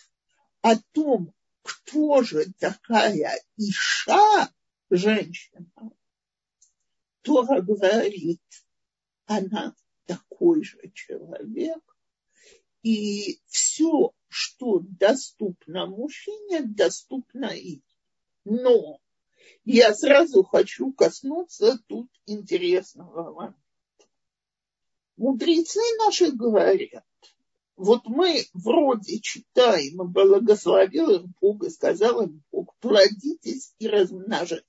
о 0.63 0.77
том, 0.93 1.33
кто 1.63 2.23
же 2.23 2.47
такая 2.59 3.33
Иша, 3.57 4.53
женщина, 4.91 5.67
Тора 7.23 7.61
говорит, 7.61 8.43
она 9.27 9.75
такой 10.07 10.63
же 10.63 10.79
человек, 10.95 11.83
и 12.83 13.41
все, 13.47 14.13
что 14.29 14.81
доступно 14.81 15.87
мужчине, 15.87 16.63
доступно 16.63 17.47
и. 17.47 17.83
Но 18.45 19.01
я 19.65 19.93
сразу 19.93 20.45
хочу 20.45 20.93
коснуться 20.93 21.79
тут 21.89 22.09
интересного 22.27 23.33
момента. 23.33 23.66
Мудрецы 25.17 25.81
наши 26.05 26.31
говорят, 26.31 27.05
вот 27.77 28.03
мы 28.07 28.45
вроде 28.53 29.19
читаем, 29.21 29.97
благословил 30.13 31.11
им 31.11 31.35
Бог 31.41 31.65
и 31.65 31.71
сказал 31.71 32.23
им 32.23 32.43
Бог, 32.53 32.75
плодитесь 32.81 33.75
и 33.79 33.89
размножайтесь. 33.89 34.67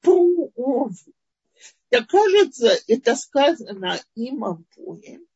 Про 0.00 0.14
урву. 0.14 1.12
Так 1.88 2.08
кажется, 2.08 2.70
это 2.86 3.16
сказано 3.16 4.00
им 4.14 4.44
обоим. 4.44 5.26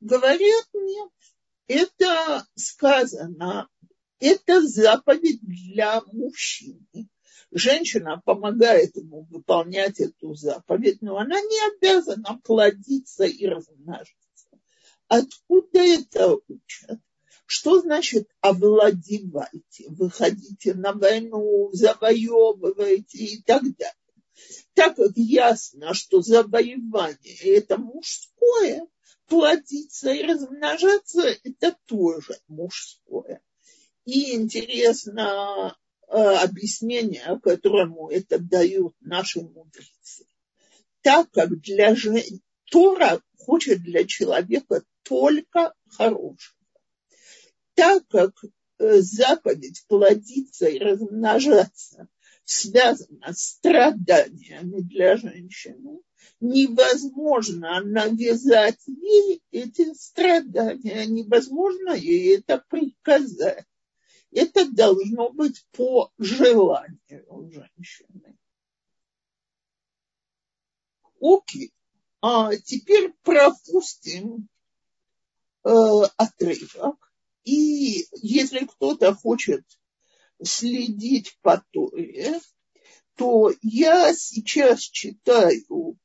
Говорят, 0.00 0.68
нет, 0.74 1.10
это 1.66 2.46
сказано, 2.54 3.68
это 4.18 4.66
заповедь 4.66 5.40
для 5.42 6.02
мужчины 6.12 7.08
женщина 7.50 8.20
помогает 8.24 8.96
ему 8.96 9.26
выполнять 9.30 10.00
эту 10.00 10.34
заповедь, 10.34 11.02
но 11.02 11.18
она 11.18 11.40
не 11.40 11.76
обязана 11.76 12.40
плодиться 12.44 13.24
и 13.24 13.46
размножиться. 13.46 14.16
Откуда 15.08 15.80
это 15.80 16.36
учат? 16.46 17.00
Что 17.46 17.80
значит 17.80 18.28
овладевайте, 18.40 19.88
выходите 19.88 20.74
на 20.74 20.92
войну, 20.92 21.70
завоевывайте 21.72 23.18
и 23.18 23.42
так 23.42 23.62
далее? 23.62 23.94
Так 24.74 24.96
как 24.96 25.12
ясно, 25.16 25.92
что 25.94 26.22
завоевание– 26.22 27.36
это 27.56 27.76
мужское, 27.76 28.86
плодиться 29.26 30.12
и 30.12 30.22
размножаться– 30.22 31.22
это 31.44 31.76
тоже 31.86 32.38
мужское. 32.46 33.42
И 34.04 34.34
интересно, 34.34 35.76
объяснение, 36.12 37.40
которому 37.42 38.10
это 38.10 38.38
дают 38.38 38.94
наши 39.00 39.40
мудрецы. 39.40 40.26
Так 41.02 41.30
как 41.30 41.60
для 41.60 41.94
жен... 41.94 42.22
Тора 42.70 43.20
хочет 43.36 43.82
для 43.82 44.06
человека 44.06 44.84
только 45.02 45.74
хорошего. 45.88 46.56
Так 47.74 48.06
как 48.08 48.32
э, 48.78 49.00
заповедь 49.00 49.84
плодиться 49.88 50.68
и 50.68 50.78
размножаться 50.78 52.08
связана 52.44 53.32
с 53.32 53.56
страданиями 53.56 54.80
для 54.80 55.16
женщины, 55.16 56.00
невозможно 56.40 57.80
навязать 57.80 58.80
ей 58.86 59.42
эти 59.50 59.92
страдания, 59.94 61.06
невозможно 61.06 61.92
ей 61.92 62.38
это 62.38 62.64
приказать. 62.68 63.66
Это 64.32 64.70
должно 64.70 65.30
быть 65.30 65.66
по 65.72 66.12
желанию 66.18 67.50
женщины. 67.50 68.36
Окей. 71.20 71.72
А 72.22 72.54
теперь 72.56 73.12
пропустим 73.22 74.48
э, 75.64 75.70
отрывок. 76.16 77.12
И 77.44 78.06
если 78.22 78.66
кто-то 78.66 79.14
хочет 79.14 79.64
следить 80.42 81.38
по 81.42 81.64
Торе, 81.72 82.40
то 83.16 83.52
я 83.62 84.14
сейчас 84.14 84.80
читаю 84.80 85.98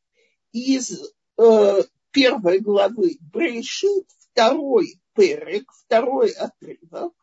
из 0.51 1.13
э, 1.37 1.83
первой 2.11 2.59
главы 2.59 3.17
Брешит, 3.19 4.07
второй 4.31 4.99
перек, 5.13 5.71
второй 5.71 6.31
отрывок, 6.31 7.13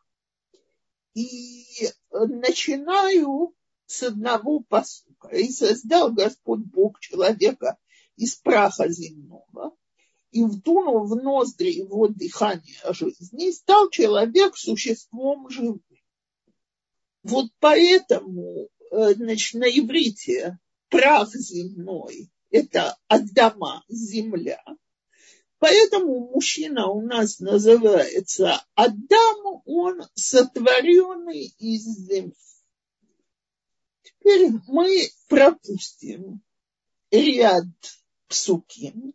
и 1.13 1.89
начинаю 2.11 3.55
с 3.85 4.03
одного 4.03 4.61
посука. 4.61 5.29
И 5.29 5.49
создал 5.49 6.11
Господь 6.11 6.61
Бог 6.61 6.99
человека 6.99 7.77
из 8.15 8.35
праха 8.35 8.89
земного, 8.89 9.75
и 10.31 10.43
вдунул 10.43 11.05
в 11.05 11.15
ноздри 11.15 11.71
его 11.71 12.07
дыхание 12.07 12.79
жизни, 12.89 13.49
и 13.49 13.51
стал 13.51 13.89
человек 13.89 14.57
существом 14.57 15.49
живым. 15.49 15.83
Вот 17.23 17.47
поэтому, 17.59 18.67
э, 18.91 19.13
значит, 19.13 19.53
на 19.59 19.65
иврите 19.65 20.59
прах 20.89 21.33
земной– 21.33 22.29
это 22.51 22.97
Адама, 23.07 23.83
земля– 23.87 24.63
Поэтому 25.63 26.29
мужчина 26.33 26.89
у 26.89 27.01
нас 27.01 27.39
называется 27.39 28.61
Адам, 28.75 29.61
он 29.63 30.01
сотворенный 30.13 31.55
из 31.57 31.83
земли. 31.85 32.35
Теперь 34.01 34.51
мы 34.67 35.07
пропустим 35.29 36.41
ряд 37.11 37.63
псуким, 38.27 39.13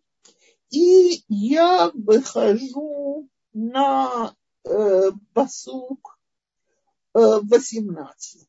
и 0.71 1.23
я 1.29 1.91
выхожу 1.93 3.29
на 3.53 4.35
э, 4.65 5.11
посук 5.35 6.19
18. 7.13 8.49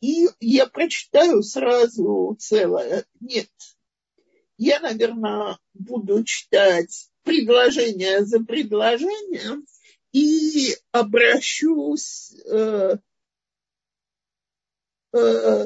И 0.00 0.28
я 0.40 0.66
прочитаю 0.66 1.42
сразу 1.42 2.34
целое. 2.40 3.04
Нет, 3.20 3.50
я, 4.60 4.78
наверное, 4.78 5.58
буду 5.72 6.22
читать 6.22 7.08
предложение 7.22 8.26
за 8.26 8.44
предложением 8.44 9.66
и 10.12 10.76
обращусь 10.92 12.34
э, 12.44 12.98
э, 15.14 15.64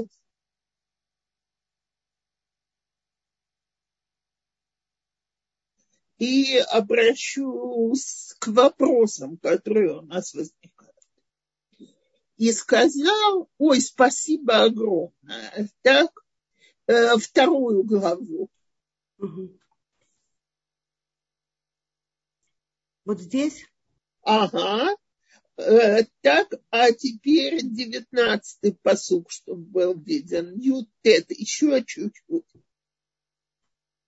и 6.18 6.59
обращусь 6.59 8.36
к 8.38 8.47
вопросам, 8.47 9.38
которые 9.38 9.99
у 9.99 10.03
нас 10.03 10.34
возникают. 10.34 10.95
И 12.36 12.53
сказал, 12.53 13.49
ой, 13.59 13.80
спасибо 13.80 14.62
огромное. 14.62 15.68
Так, 15.82 16.12
э, 16.86 17.16
вторую 17.16 17.82
главу. 17.82 18.49
Вот 23.05 23.21
здесь? 23.21 23.67
Ага. 24.23 24.97
Э, 25.57 26.05
так, 26.21 26.49
а 26.71 26.91
теперь 26.93 27.61
девятнадцатый 27.62 28.77
посук, 28.83 29.31
чтобы 29.31 29.62
был 29.62 29.95
виден. 29.95 30.59
Ютет, 30.59 31.31
еще 31.31 31.85
чуть-чуть. 31.85 32.45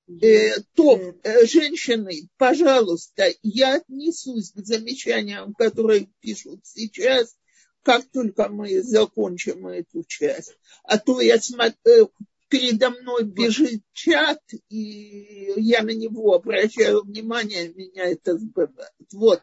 Э, 0.09 0.61
то, 0.75 0.97
э, 0.97 1.47
женщины, 1.47 2.29
пожалуйста, 2.37 3.33
я 3.43 3.77
отнесусь 3.77 4.53
к 4.53 4.65
замечаниям, 4.65 5.55
которые 5.55 6.09
пишут 6.21 6.61
сейчас, 6.65 7.37
как 7.83 8.05
только 8.11 8.49
мы 8.49 8.83
закончим 8.83 9.67
эту 9.67 10.05
часть. 10.05 10.57
А 10.85 10.99
то 10.99 11.21
я 11.21 11.41
смотрю, 11.41 11.77
э, 11.85 12.25
передо 12.49 12.90
мной 12.90 13.24
бежит 13.24 13.82
чат, 13.92 14.40
и 14.68 15.53
я 15.57 15.82
на 15.82 15.90
него 15.90 16.34
обращаю 16.34 17.03
внимание, 17.03 17.72
меня 17.72 18.05
это 18.05 18.38
сбивает. 18.38 18.92
Вот. 19.12 19.42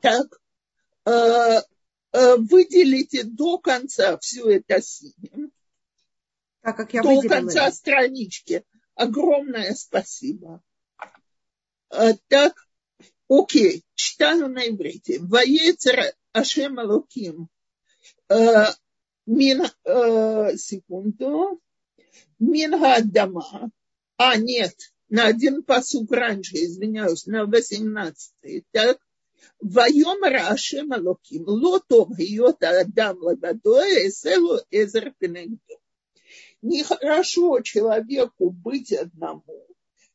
Так. 0.00 0.40
Э, 1.06 1.60
э, 2.12 2.36
выделите 2.36 3.24
до 3.24 3.58
конца 3.58 4.18
все 4.18 4.56
это 4.56 4.80
синим. 4.80 5.52
Так 6.62 6.76
как 6.76 6.94
я 6.94 7.02
до 7.02 7.20
конца 7.22 7.70
странички. 7.72 8.64
Огромное 8.94 9.74
спасибо. 9.74 10.62
А, 11.90 12.12
так, 12.28 12.54
окей, 13.28 13.84
читаю 13.94 14.48
на 14.48 14.68
иврите. 14.68 15.18
Ваецер 15.20 16.14
Ашем 16.32 16.78
Алуким. 16.78 17.48
Мин, 19.26 19.62
э, 19.84 20.56
секунду. 20.56 21.60
Минга 22.38 22.96
Адама. 22.96 23.70
А, 24.16 24.36
нет, 24.36 24.74
на 25.08 25.26
один 25.26 25.62
посук 25.62 26.12
раньше, 26.12 26.56
извиняюсь, 26.56 27.26
на 27.26 27.46
18 27.46 28.64
так? 28.70 28.98
Вайомара 29.60 30.48
Ашем 30.48 30.92
Алоким, 30.92 31.44
лотом 31.46 32.12
Йота 32.18 32.80
Адам 32.80 33.18
Лагадоя, 33.18 34.08
Эселу 34.08 34.60
Эзер 34.70 35.14
Пенегдо. 35.18 35.76
Нехорошо 36.60 37.60
человеку 37.60 38.50
быть 38.50 38.92
одному. 38.92 39.66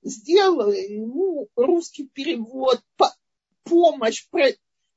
Сделай 0.01 0.93
ему 0.93 1.49
русский 1.55 2.07
перевод, 2.07 2.81
помощь, 3.63 4.27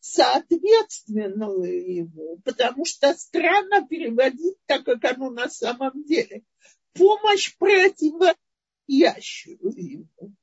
соответственную 0.03 1.95
ему, 1.95 2.39
потому 2.45 2.85
что 2.85 3.15
странно 3.15 3.87
переводить 3.87 4.59
так, 4.67 4.85
как 4.85 5.03
оно 5.05 5.31
на 5.31 5.49
самом 5.49 6.05
деле. 6.05 6.43
Помощь 6.93 7.57
противостоящую 7.57 9.59
ему. 9.77 10.35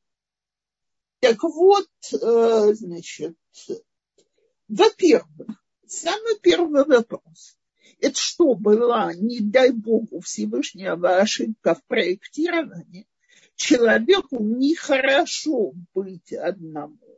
Так 1.20 1.44
вот, 1.44 1.90
э, 2.14 2.74
значит, 2.74 3.36
во-первых, 4.70 5.50
самый 5.86 6.40
первый 6.40 6.86
вопрос 6.86 7.60
это 8.00 8.18
что 8.18 8.56
была, 8.56 9.14
не 9.14 9.42
дай 9.42 9.72
богу 9.72 10.22
Всевышнего, 10.22 11.18
ошибка 11.18 11.76
в 11.76 11.84
проектировании? 11.86 13.10
Человеку 13.56 14.42
нехорошо 14.42 15.74
быть 15.94 16.32
одному. 16.32 17.09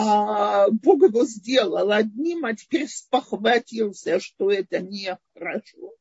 А 0.00 0.70
Бог 0.70 1.02
его 1.02 1.24
сделал 1.24 1.90
одним, 1.90 2.44
а 2.44 2.54
теперь 2.54 2.86
спохватился, 2.86 4.20
что 4.20 4.48
это 4.48 4.78
нехорошо. 4.78 5.92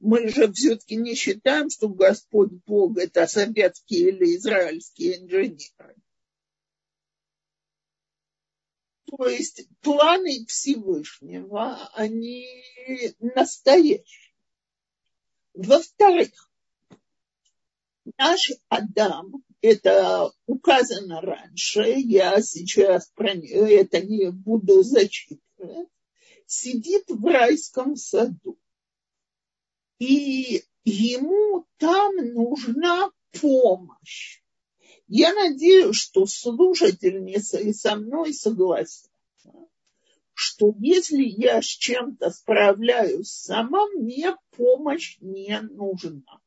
Мы 0.00 0.28
же 0.28 0.50
все-таки 0.50 0.96
не 0.96 1.14
считаем, 1.14 1.68
что 1.68 1.90
Господь 1.90 2.52
Бог 2.64 2.96
это 2.96 3.26
советские 3.26 4.08
или 4.08 4.36
израильские 4.36 5.18
инженеры. 5.18 5.94
То 9.04 9.28
есть 9.28 9.68
планы 9.82 10.46
Всевышнего, 10.46 11.90
они 11.92 12.48
настоящие. 13.20 14.32
Во-вторых, 15.52 16.50
наш 18.16 18.52
Адам, 18.70 19.44
это 19.62 20.32
указано 20.46 21.20
раньше, 21.20 21.94
я 21.96 22.42
сейчас 22.42 23.08
про 23.14 23.30
это 23.30 24.00
не 24.04 24.30
буду 24.30 24.82
зачитывать, 24.82 25.88
сидит 26.46 27.04
в 27.08 27.24
райском 27.24 27.96
саду. 27.96 28.58
И 29.98 30.64
ему 30.84 31.64
там 31.78 32.16
нужна 32.16 33.10
помощь. 33.40 34.42
Я 35.06 35.32
надеюсь, 35.32 35.96
что 35.96 36.26
слушательница 36.26 37.58
и 37.58 37.72
со 37.72 37.94
мной 37.94 38.34
согласится, 38.34 39.10
что 40.34 40.74
если 40.78 41.22
я 41.22 41.62
с 41.62 41.66
чем-то 41.66 42.30
справляюсь 42.30 43.30
сама, 43.30 43.86
мне 43.90 44.36
помощь 44.56 45.18
не 45.20 45.60
нужна. 45.60 46.41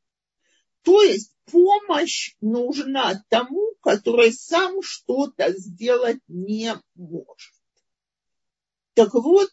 То 0.86 1.02
есть 1.02 1.36
помощь 1.46 2.36
нужна 2.42 3.24
тому, 3.30 3.74
который 3.82 4.32
сам 4.32 4.84
что-то 4.84 5.52
сделать 5.58 6.20
не 6.28 6.76
может. 6.94 7.54
Так 8.94 9.16
вот, 9.16 9.52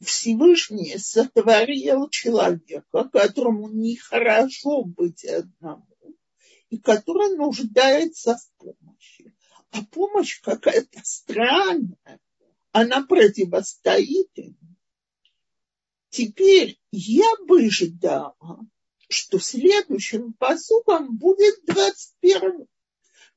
Всевышний 0.00 0.96
сотворил 0.96 2.08
человека, 2.08 3.04
которому 3.12 3.68
нехорошо 3.68 4.84
быть 4.84 5.24
одному 5.24 5.86
и 6.70 6.78
который 6.78 7.36
нуждается 7.36 8.36
в 8.36 8.50
помощи. 8.56 9.34
А 9.70 9.84
помощь 9.84 10.40
какая-то 10.40 11.00
странная, 11.04 12.20
она 12.72 13.04
противостоит 13.04 14.30
ему. 14.34 14.56
Теперь 16.08 16.80
я 16.90 17.28
бы 17.46 17.68
ждала, 17.68 18.60
что 19.08 19.38
следующим 19.38 20.34
посуком 20.34 21.16
будет 21.16 21.64
21 21.66 22.66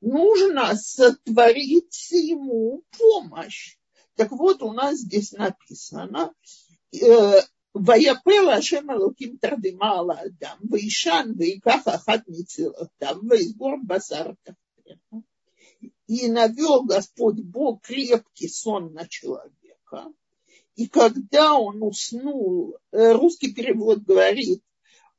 нужно 0.02 0.74
сотворить 0.76 2.10
ему 2.10 2.82
помощь. 2.98 3.76
Так 4.16 4.30
вот, 4.32 4.62
у 4.62 4.72
нас 4.72 4.98
здесь 4.98 5.32
написано, 5.32 6.34
э, 6.92 7.40
«Ваяпел 7.72 8.50
Ашем 8.50 8.90
Алуким 8.90 9.38
Тардима 9.38 10.00
Ала 10.00 10.14
Адам, 10.14 10.58
Ваишан, 10.62 11.34
Ваиках 11.34 11.86
Ахат 11.86 12.26
Мицилотам, 12.28 13.26
Ваизгор 13.26 13.78
Басар 13.82 14.36
И 16.06 16.28
навел 16.28 16.84
Господь 16.84 17.40
Бог 17.40 17.80
крепкий 17.82 18.48
сон 18.48 18.92
на 18.92 19.08
человека. 19.08 20.12
И 20.74 20.86
когда 20.88 21.54
он 21.54 21.82
уснул, 21.82 22.76
э, 22.90 23.12
русский 23.12 23.54
перевод 23.54 24.00
говорит, 24.00 24.62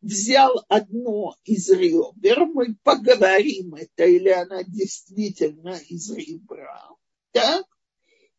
взял 0.04 0.64
одно 0.70 1.36
из 1.46 1.70
ребер, 1.70 2.46
мы 2.46 2.76
поговорим 2.84 3.76
это, 3.76 4.06
или 4.06 4.30
она 4.30 4.64
действительно 4.64 5.80
из 5.90 6.12
ребра, 6.12 6.90
так? 7.32 7.66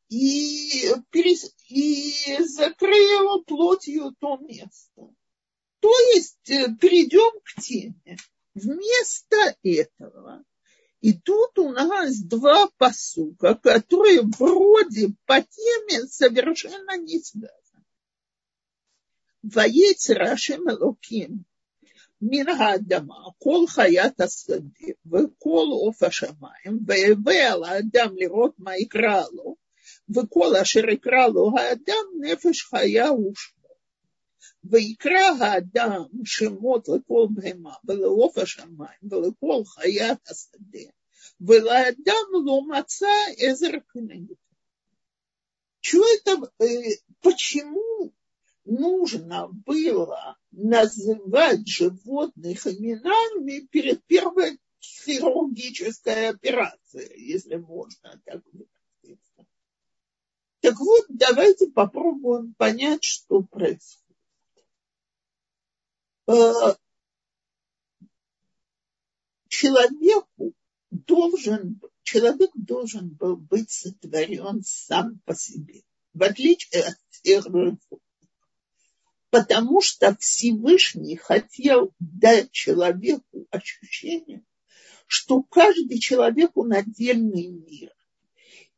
и, 0.09 0.93
перес... 1.11 1.55
и 1.69 2.39
закрыл 2.45 3.43
плотью 3.45 4.15
то 4.21 4.37
место. 4.37 5.09
То 5.81 5.91
есть 6.15 6.51
э, 6.51 6.69
перейдем 6.81 7.41
к 7.43 7.61
теме. 7.61 8.17
Вместо 8.55 9.57
этого 9.63 10.45
и 11.01 11.13
тут 11.13 11.59
у 11.59 11.71
нас 11.71 12.19
два 12.19 12.67
посука, 12.79 13.57
которые 13.57 14.23
вроде 14.23 15.15
по 15.27 15.43
теме 15.43 16.07
совершенно 16.07 16.97
не 16.97 17.21
связаны. 17.21 17.85
Воец 19.43 20.09
Рашем 20.09 20.71
Элоким 20.71 21.45
מן 22.24 22.50
האדמה, 22.50 23.16
כל 23.38 23.66
חיית 23.68 24.22
השדה 24.22 24.56
וכל 25.06 25.66
עוף 25.72 26.04
השמיים, 26.04 26.80
והבא 26.88 27.32
על 27.32 27.64
האדם 27.64 28.16
לראות 28.18 28.54
מה 28.58 28.78
יקרא 28.78 29.24
לו, 29.34 29.56
וכל 30.16 30.56
אשר 30.62 30.90
יקרא 30.90 31.28
לו 31.28 31.52
האדם 31.58 32.06
נפש 32.22 32.62
חיה 32.62 33.14
ושמו. 33.14 33.60
ויקרא 34.64 35.30
האדם 35.40 36.04
שמות 36.26 36.88
לכל 36.90 37.28
בהמה 37.34 37.74
ולעוף 37.86 38.38
השמיים 38.38 39.00
ולכל 39.12 39.64
חיית 39.66 40.30
השדה, 40.30 40.92
ולאדם 41.42 42.26
לא 42.46 42.62
מצא 42.70 43.08
עזר 43.38 43.72
כנגד. 43.94 44.36
Что 45.82 46.04
это, 46.14 46.52
почему 47.22 48.14
нужно 48.65 49.49
было 49.49 50.37
называть 50.51 51.67
животных 51.67 52.67
именами 52.67 53.67
перед 53.67 54.05
первой 54.07 54.59
хирургической 54.81 56.31
операцией, 56.31 57.33
если 57.33 57.57
можно 57.57 58.21
так 58.25 58.43
выразиться. 58.53 59.47
Так 60.61 60.79
вот, 60.79 61.05
давайте 61.09 61.69
попробуем 61.69 62.55
понять, 62.55 63.05
что 63.05 63.43
происходит. 63.43 64.05
Э, 66.27 66.75
человеку 69.49 70.55
должен, 70.91 71.81
человек 72.03 72.51
должен 72.55 73.11
был 73.11 73.37
быть 73.37 73.71
сотворен 73.71 74.63
сам 74.65 75.19
по 75.25 75.35
себе, 75.35 75.83
в 76.15 76.23
отличие 76.23 76.83
от 76.83 76.97
всех 77.11 77.45
животных. 77.45 78.04
Потому 79.35 79.81
что 79.81 80.17
Всевышний 80.21 81.17
хотел 81.17 81.93
дать 81.99 82.53
человеку 82.53 83.49
ощущение, 83.51 84.45
что 85.09 85.43
каждый 85.43 85.99
человек, 85.99 86.53
он 86.55 86.73
отдельный 86.73 87.49
мир. 87.49 87.91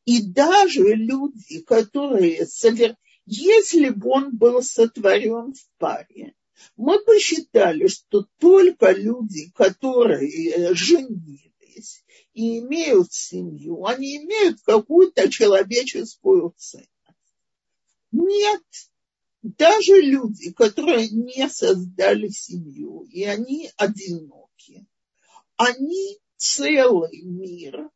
И 0.07 0.23
даже 0.23 0.95
люди, 0.95 1.61
которые 1.61 2.47
совершили, 2.47 2.97
если 3.27 3.91
бы 3.91 4.09
он 4.09 4.35
был 4.35 4.63
сотворен 4.63 5.53
в 5.53 5.69
паре, 5.77 6.33
мы 6.79 7.05
бы 7.05 7.19
считали, 7.19 7.89
что 7.89 8.27
только 8.39 8.93
люди, 8.93 9.51
которые 9.55 10.75
женились 10.75 12.03
и 12.33 12.61
имеют 12.61 13.13
семью, 13.13 13.85
они 13.85 14.17
имеют 14.25 14.63
какую-то 14.63 15.29
человеческую 15.29 16.55
ценность. 16.57 16.89
Нет, 18.11 18.63
даже 19.57 20.01
люди, 20.01 20.53
которые 20.53 21.09
не 21.09 21.49
создали 21.49 22.29
семью, 22.29 23.03
и 23.05 23.23
они 23.23 23.71
одиноки, 23.77 24.87
они 25.57 26.19
целый 26.37 27.23
мир, 27.23 27.91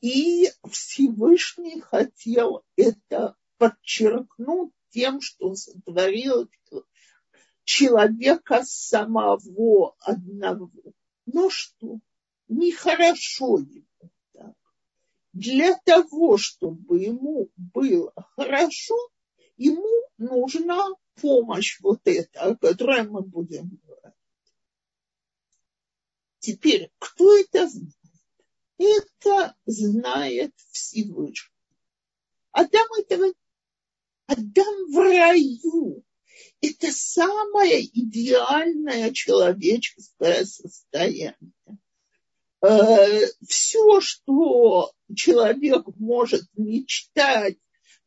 и 0.00 0.50
Всевышний 0.68 1.80
хотел 1.80 2.64
это 2.76 3.36
подчеркнуть 3.58 4.72
тем, 4.90 5.20
что 5.20 5.54
сотворил 5.54 6.50
человека 7.64 8.64
самого 8.64 9.94
одного. 10.00 10.70
Но 11.26 11.48
что? 11.48 12.00
Нехорошо 12.48 13.58
ему 13.58 14.10
так. 14.32 14.54
Для 15.32 15.76
того, 15.84 16.38
чтобы 16.38 17.00
ему 17.00 17.50
было 17.56 18.12
хорошо, 18.34 18.96
ему 19.58 20.08
нужна 20.16 20.88
помощь 21.20 21.78
вот 21.80 22.00
эта, 22.04 22.40
о 22.40 22.56
которой 22.56 23.06
мы 23.06 23.22
будем 23.22 23.78
говорить. 23.84 24.14
Теперь, 26.38 26.90
кто 26.98 27.36
это 27.38 27.68
знает? 27.68 27.94
Это 28.78 29.56
знает 29.66 30.54
Всевышний. 30.70 31.52
Адам 32.52 32.86
этого 32.96 33.32
Адам 34.26 34.92
в 34.92 34.98
раю 34.98 36.04
это 36.60 36.90
самое 36.92 37.84
идеальное 37.84 39.12
человеческое 39.12 40.44
состояние. 40.44 41.36
Э, 42.60 43.26
Все, 43.46 44.00
что 44.00 44.92
человек 45.14 45.86
может 45.96 46.44
мечтать, 46.56 47.58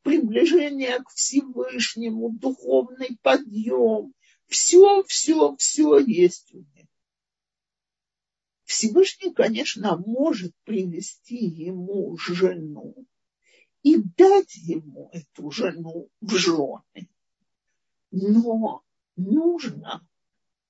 приближение 0.04 1.00
к 1.00 1.10
Всевышнему, 1.10 2.32
духовный 2.32 3.18
подъем, 3.22 4.14
все, 4.48 5.04
все, 5.04 5.56
все 5.58 6.00
есть 6.00 6.54
у 6.54 6.58
него. 6.58 6.88
Всевышний, 8.64 9.34
конечно, 9.34 9.98
может 9.98 10.54
привести 10.64 11.46
ему 11.46 12.18
жену 12.18 12.96
и 13.84 13.98
дать 14.18 14.56
ему 14.56 15.10
эту 15.12 15.52
жену 15.52 16.10
в 16.22 16.36
жены 16.36 17.10
но 18.12 18.84
нужно, 19.16 20.06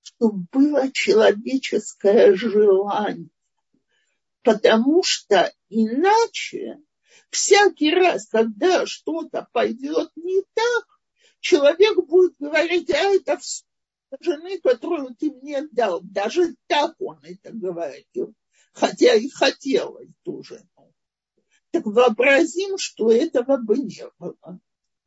чтобы 0.02 0.46
было 0.52 0.92
человеческое 0.92 2.36
желание, 2.36 3.30
потому 4.44 5.04
что 5.04 5.52
иначе 5.70 6.80
всякий 7.30 7.94
раз, 7.94 8.28
когда 8.28 8.86
что-то 8.86 9.48
пойдет 9.52 10.12
не 10.16 10.42
так, 10.54 10.86
человек 11.40 11.98
будет 12.06 12.36
говорить, 12.40 12.90
а 12.92 12.98
это 12.98 13.40
жены, 14.20 14.60
которую 14.60 15.16
ты 15.16 15.32
мне 15.32 15.68
дал. 15.72 16.02
Даже 16.02 16.56
так 16.68 16.96
он 17.00 17.20
это 17.24 17.52
говорил, 17.52 18.34
хотя 18.74 19.16
и 19.16 19.30
хотел 19.30 19.98
эту 19.98 20.44
жену. 20.44 20.94
Так 21.72 21.86
вообразим, 21.86 22.78
что 22.78 23.12
этого 23.12 23.58
бы 23.58 23.78
не 23.78 24.06
было. 24.20 24.60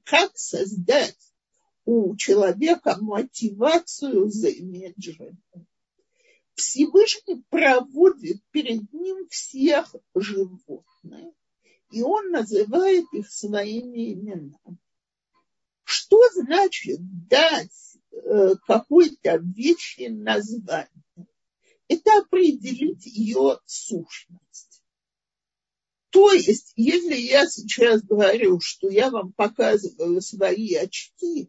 Как 0.05 0.37
создать 0.37 1.19
у 1.85 2.17
человека 2.17 2.97
мотивацию 3.01 4.31
заиметь 4.31 4.95
жену. 4.97 5.37
Всевышний 6.55 7.43
проводит 7.51 8.43
перед 8.51 8.91
ним 8.93 9.29
всех 9.29 9.95
животных, 10.15 10.74
и 11.95 12.03
он 12.03 12.31
называет 12.31 13.05
их 13.13 13.31
своими 13.31 14.15
именами. 14.15 14.59
Что 15.85 16.19
значит 16.33 16.99
дать 17.29 17.99
э, 18.11 18.55
какой-то 18.67 19.37
вещи 19.37 20.09
название? 20.09 20.89
Это 21.87 22.19
определить 22.19 23.07
ее 23.07 23.61
сущность. 23.67 24.83
То 26.11 26.33
есть, 26.33 26.73
если 26.75 27.15
я 27.15 27.47
сейчас 27.47 28.03
говорю, 28.03 28.59
что 28.61 28.89
я 28.89 29.11
вам 29.11 29.33
показываю 29.33 30.21
свои 30.21 30.75
очки, 30.75 31.49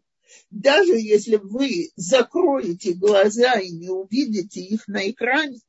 даже 0.52 0.93
если 0.93 1.38
вы 1.38 1.89
закроете 1.96 2.93
глаза 2.93 3.54
и 3.54 3.72
не 3.72 3.89
увидите 3.89 4.62
их 4.62 4.88
на 4.88 5.10
экране, 5.10 5.60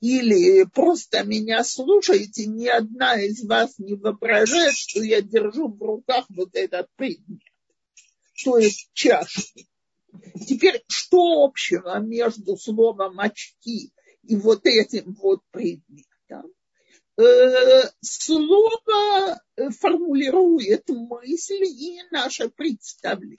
или 0.00 0.64
просто 0.64 1.24
меня 1.24 1.64
слушаете, 1.64 2.46
ни 2.46 2.66
одна 2.66 3.20
из 3.20 3.44
вас 3.44 3.78
не 3.78 3.94
воображает, 3.94 4.74
что 4.74 5.02
я 5.02 5.20
держу 5.20 5.68
в 5.68 5.82
руках 5.82 6.26
вот 6.28 6.50
этот 6.54 6.88
предмет, 6.96 7.40
то 8.44 8.58
есть 8.58 8.90
чашку. 8.92 9.60
Теперь, 10.46 10.82
что 10.88 11.44
общего 11.44 11.98
между 11.98 12.56
словом 12.56 13.20
очки 13.20 13.92
и 14.22 14.36
вот 14.36 14.64
этим 14.64 15.14
вот 15.14 15.42
предметом? 15.50 16.52
Э, 17.18 17.82
слово 18.00 19.40
формулирует 19.80 20.88
мысли 20.88 21.66
и 21.66 22.00
наше 22.12 22.48
представление. 22.48 23.38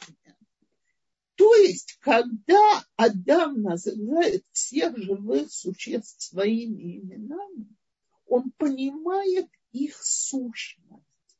То 1.39 1.55
есть, 1.55 1.97
когда 2.01 2.83
Адам 2.97 3.61
называет 3.61 4.43
всех 4.51 4.97
живых 4.97 5.49
существ 5.49 6.21
своими 6.21 6.97
именами, 6.97 7.77
он 8.25 8.51
понимает 8.57 9.47
их 9.71 9.95
сущность. 10.03 11.37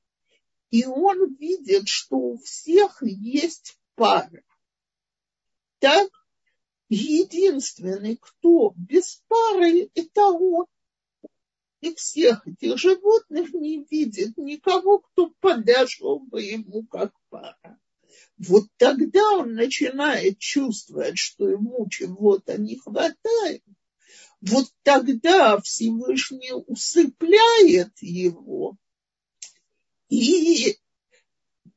И 0.70 0.86
он 0.86 1.36
видит, 1.36 1.90
что 1.90 2.16
у 2.16 2.38
всех 2.38 3.04
есть 3.04 3.78
пара. 3.96 4.42
Так, 5.80 6.10
единственный, 6.88 8.16
кто 8.16 8.74
без 8.78 9.22
пары, 9.28 9.90
это 9.96 10.28
он. 10.28 10.66
И 11.82 11.94
всех 11.96 12.48
этих 12.48 12.78
животных 12.78 13.54
не 13.54 13.84
видит 13.84 14.38
никого, 14.38 15.00
кто 15.00 15.32
подошел 15.42 16.20
бы 16.20 16.42
ему 16.42 16.86
как 16.86 17.12
пара 17.28 17.78
вот 18.38 18.66
тогда 18.78 19.38
он 19.38 19.54
начинает 19.54 20.40
чувствовать, 20.40 21.18
что 21.18 21.50
ему 21.50 21.88
чего-то 21.90 22.60
не 22.60 22.78
хватает. 22.78 23.64
Вот 24.42 24.68
тогда 24.84 25.60
Всевышний 25.60 26.54
усыпляет 26.54 27.92
его 28.02 28.78
и 30.10 30.78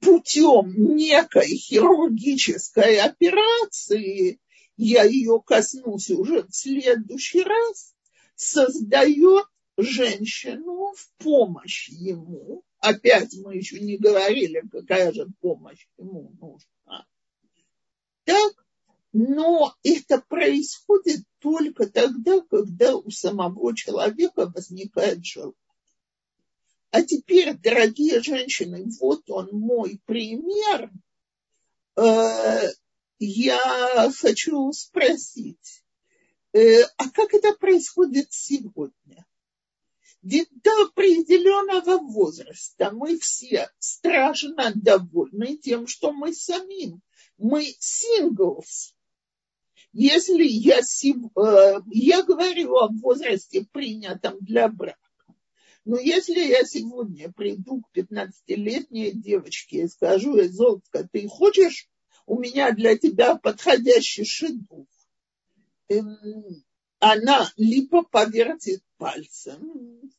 путем 0.01 0.95
некой 0.97 1.49
хирургической 1.49 3.01
операции, 3.01 4.41
я 4.77 5.05
ее 5.05 5.41
коснусь 5.45 6.11
уже 6.11 6.43
в 6.43 6.55
следующий 6.55 7.43
раз, 7.43 7.95
создает 8.35 9.47
женщину 9.77 10.93
в 10.95 11.11
помощь 11.19 11.89
ему, 11.89 12.65
опять 12.83 13.35
мы 13.43 13.57
еще 13.57 13.81
не 13.81 13.97
говорили, 13.97 14.63
какая 14.71 15.13
же 15.13 15.29
помощь 15.41 15.87
ему 15.97 16.35
нужна. 16.41 17.07
Так, 18.25 18.67
но 19.13 19.75
это 19.83 20.21
происходит 20.21 21.23
только 21.39 21.89
тогда, 21.89 22.41
когда 22.41 22.97
у 22.97 23.11
самого 23.11 23.75
человека 23.75 24.51
возникает 24.55 25.25
желание. 25.25 25.55
А 26.91 27.03
теперь, 27.03 27.57
дорогие 27.57 28.21
женщины, 28.21 28.85
вот 29.01 29.31
он 29.31 29.49
мой 29.53 30.01
пример. 30.05 30.91
Э, 31.97 32.69
я 33.19 34.11
хочу 34.11 34.73
спросить, 34.73 35.85
э, 36.53 36.83
а 36.97 37.09
как 37.11 37.33
это 37.33 37.55
происходит 37.55 38.33
сегодня? 38.33 39.25
До 40.23 40.85
определенного 40.87 41.99
возраста 41.99 42.93
мы 42.93 43.19
все 43.19 43.69
страшно 43.81 44.73
довольны 44.75 45.57
тем, 45.57 45.89
что 45.89 46.13
мы 46.13 46.33
самим. 46.33 47.03
Мы 47.39 47.75
синглс. 47.81 48.95
Если 49.93 50.45
я, 50.45 50.79
э, 50.79 51.81
я 51.91 52.23
говорю 52.23 52.77
о 52.77 52.89
возрасте, 52.89 53.67
принятом 53.73 54.39
для 54.41 54.69
брака, 54.69 54.99
но 55.85 55.99
если 55.99 56.39
я 56.39 56.65
сегодня 56.65 57.33
приду 57.33 57.83
к 57.83 57.97
15-летней 57.97 59.11
девочке 59.11 59.83
и 59.83 59.89
скажу, 59.89 60.41
Изолка, 60.41 61.09
ты 61.13 61.27
хочешь 61.27 61.89
у 62.27 62.39
меня 62.39 62.71
для 62.71 62.97
тебя 62.97 63.35
подходящий 63.35 64.25
шедух? 64.25 64.87
Она 67.05 67.51
либо 67.57 68.05
повертит 68.05 68.81
пальцем, 68.97 70.13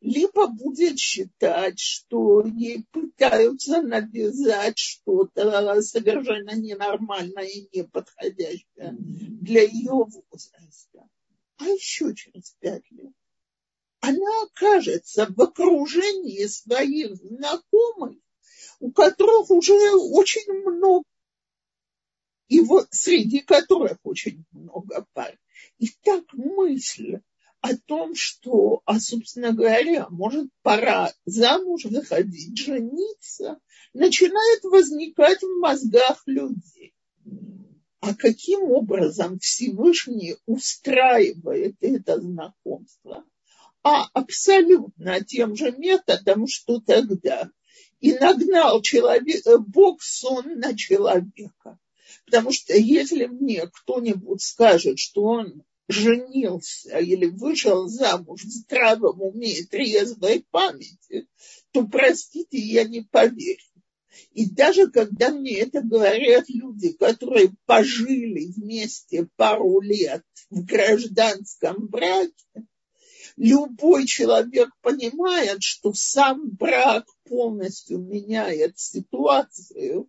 либо 0.00 0.46
будет 0.46 0.98
считать, 0.98 1.78
что 1.78 2.46
ей 2.46 2.86
пытаются 2.92 3.82
навязать 3.82 4.78
что-то 4.78 5.82
совершенно 5.82 6.52
ненормальное 6.56 7.44
и 7.44 7.68
неподходящее 7.76 8.96
для 8.96 9.64
ее 9.64 9.92
возраста. 9.92 11.06
А 11.58 11.66
еще 11.66 12.14
через 12.14 12.56
пять 12.58 12.90
лет 12.90 13.12
она 14.00 14.44
окажется 14.44 15.26
в 15.28 15.38
окружении 15.42 16.46
своих 16.46 17.16
знакомых, 17.16 18.16
у 18.80 18.92
которых 18.92 19.50
уже 19.50 19.74
очень 19.94 20.50
много, 20.52 21.04
и 22.48 22.60
вот 22.60 22.88
среди 22.90 23.40
которых 23.40 23.98
очень 24.02 24.44
много 24.52 25.06
пар. 25.12 25.38
И 25.78 25.88
так 26.02 26.24
мысль 26.32 27.20
о 27.60 27.76
том, 27.76 28.14
что, 28.14 28.82
а, 28.84 29.00
собственно 29.00 29.52
говоря, 29.52 30.08
может, 30.10 30.48
пора 30.62 31.12
замуж 31.24 31.86
выходить, 31.86 32.58
жениться, 32.58 33.58
начинает 33.94 34.64
возникать 34.64 35.42
в 35.42 35.60
мозгах 35.60 36.22
людей. 36.26 36.94
А 38.00 38.14
каким 38.14 38.64
образом 38.64 39.38
Всевышний 39.38 40.36
устраивает 40.44 41.76
это 41.80 42.20
знакомство? 42.20 43.24
А 43.82 44.08
абсолютно 44.12 45.24
тем 45.24 45.56
же 45.56 45.72
методом, 45.72 46.46
что 46.46 46.80
тогда. 46.80 47.50
И 48.00 48.12
нагнал 48.12 48.82
человек, 48.82 49.42
Бог 49.66 50.02
сон 50.02 50.58
на 50.58 50.76
человека. 50.76 51.78
Потому 52.26 52.52
что 52.52 52.74
если 52.74 53.26
мне 53.26 53.66
кто-нибудь 53.66 54.42
скажет, 54.42 54.98
что 54.98 55.24
он 55.24 55.62
женился 55.88 56.98
или 56.98 57.26
вышел 57.26 57.88
замуж 57.88 58.42
в 58.44 58.50
здравом 58.50 59.20
уме 59.20 59.58
и 59.58 59.64
трезвой 59.64 60.44
памяти, 60.50 61.28
то, 61.72 61.86
простите, 61.86 62.58
я 62.58 62.84
не 62.84 63.02
поверю. 63.02 63.60
И 64.32 64.48
даже 64.48 64.90
когда 64.90 65.30
мне 65.30 65.58
это 65.58 65.82
говорят 65.82 66.48
люди, 66.48 66.92
которые 66.92 67.52
пожили 67.66 68.52
вместе 68.52 69.28
пару 69.36 69.80
лет 69.80 70.24
в 70.50 70.64
гражданском 70.64 71.88
браке, 71.88 72.66
любой 73.36 74.06
человек 74.06 74.70
понимает, 74.80 75.62
что 75.62 75.92
сам 75.92 76.50
брак 76.50 77.06
полностью 77.24 77.98
меняет 77.98 78.78
ситуацию, 78.78 80.08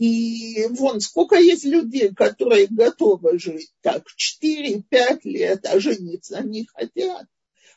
и 0.00 0.66
вон, 0.70 1.00
сколько 1.00 1.36
есть 1.36 1.66
людей, 1.66 2.14
которые 2.14 2.68
готовы 2.68 3.38
жить 3.38 3.70
так 3.82 4.06
4-5 4.42 5.20
лет, 5.24 5.66
а 5.66 5.78
жениться 5.78 6.42
не 6.42 6.64
хотят, 6.64 7.26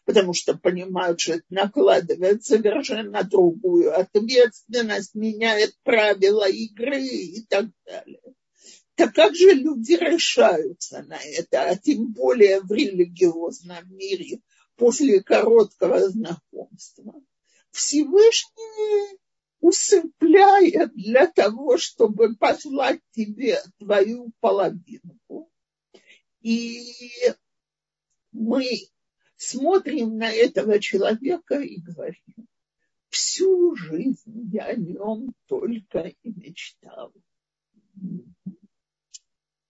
потому 0.06 0.34
что 0.34 0.58
понимают, 0.58 1.20
что 1.20 1.34
это 1.34 1.44
накладывает 1.50 2.46
совершенно 2.46 3.26
другую 3.26 3.94
ответственность, 3.94 5.16
меняет 5.16 5.76
правила 5.84 6.48
игры 6.48 7.06
и 7.06 7.46
так 7.46 7.66
далее. 7.86 8.22
Так 8.96 9.14
как 9.14 9.36
же 9.36 9.52
люди 9.52 9.92
решаются 9.92 11.04
на 11.04 11.20
это, 11.22 11.64
а 11.64 11.76
тем 11.76 12.14
более 12.14 12.62
в 12.62 12.72
религиозном 12.72 13.84
мире 13.98 14.40
после 14.78 15.22
короткого 15.22 16.08
знакомства? 16.08 17.16
Всевышний 17.72 19.18
усыпляет 19.64 20.94
для 20.94 21.26
того, 21.26 21.78
чтобы 21.78 22.36
послать 22.36 23.00
тебе 23.12 23.60
твою 23.80 24.34
половинку. 24.42 25.50
И 26.42 26.84
мы 28.34 28.66
смотрим 29.38 30.18
на 30.18 30.30
этого 30.30 30.82
человека 30.82 31.62
и 31.62 31.80
говорим, 31.80 32.50
всю 33.08 33.74
жизнь 33.78 34.50
я 34.52 34.66
о 34.66 34.76
нем 34.76 35.34
только 35.48 36.12
и 36.24 36.30
мечтал. 36.30 37.14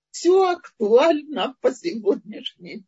Все 0.09 0.49
актуально 0.49 1.55
по 1.61 1.71
сегодняшний 1.71 2.83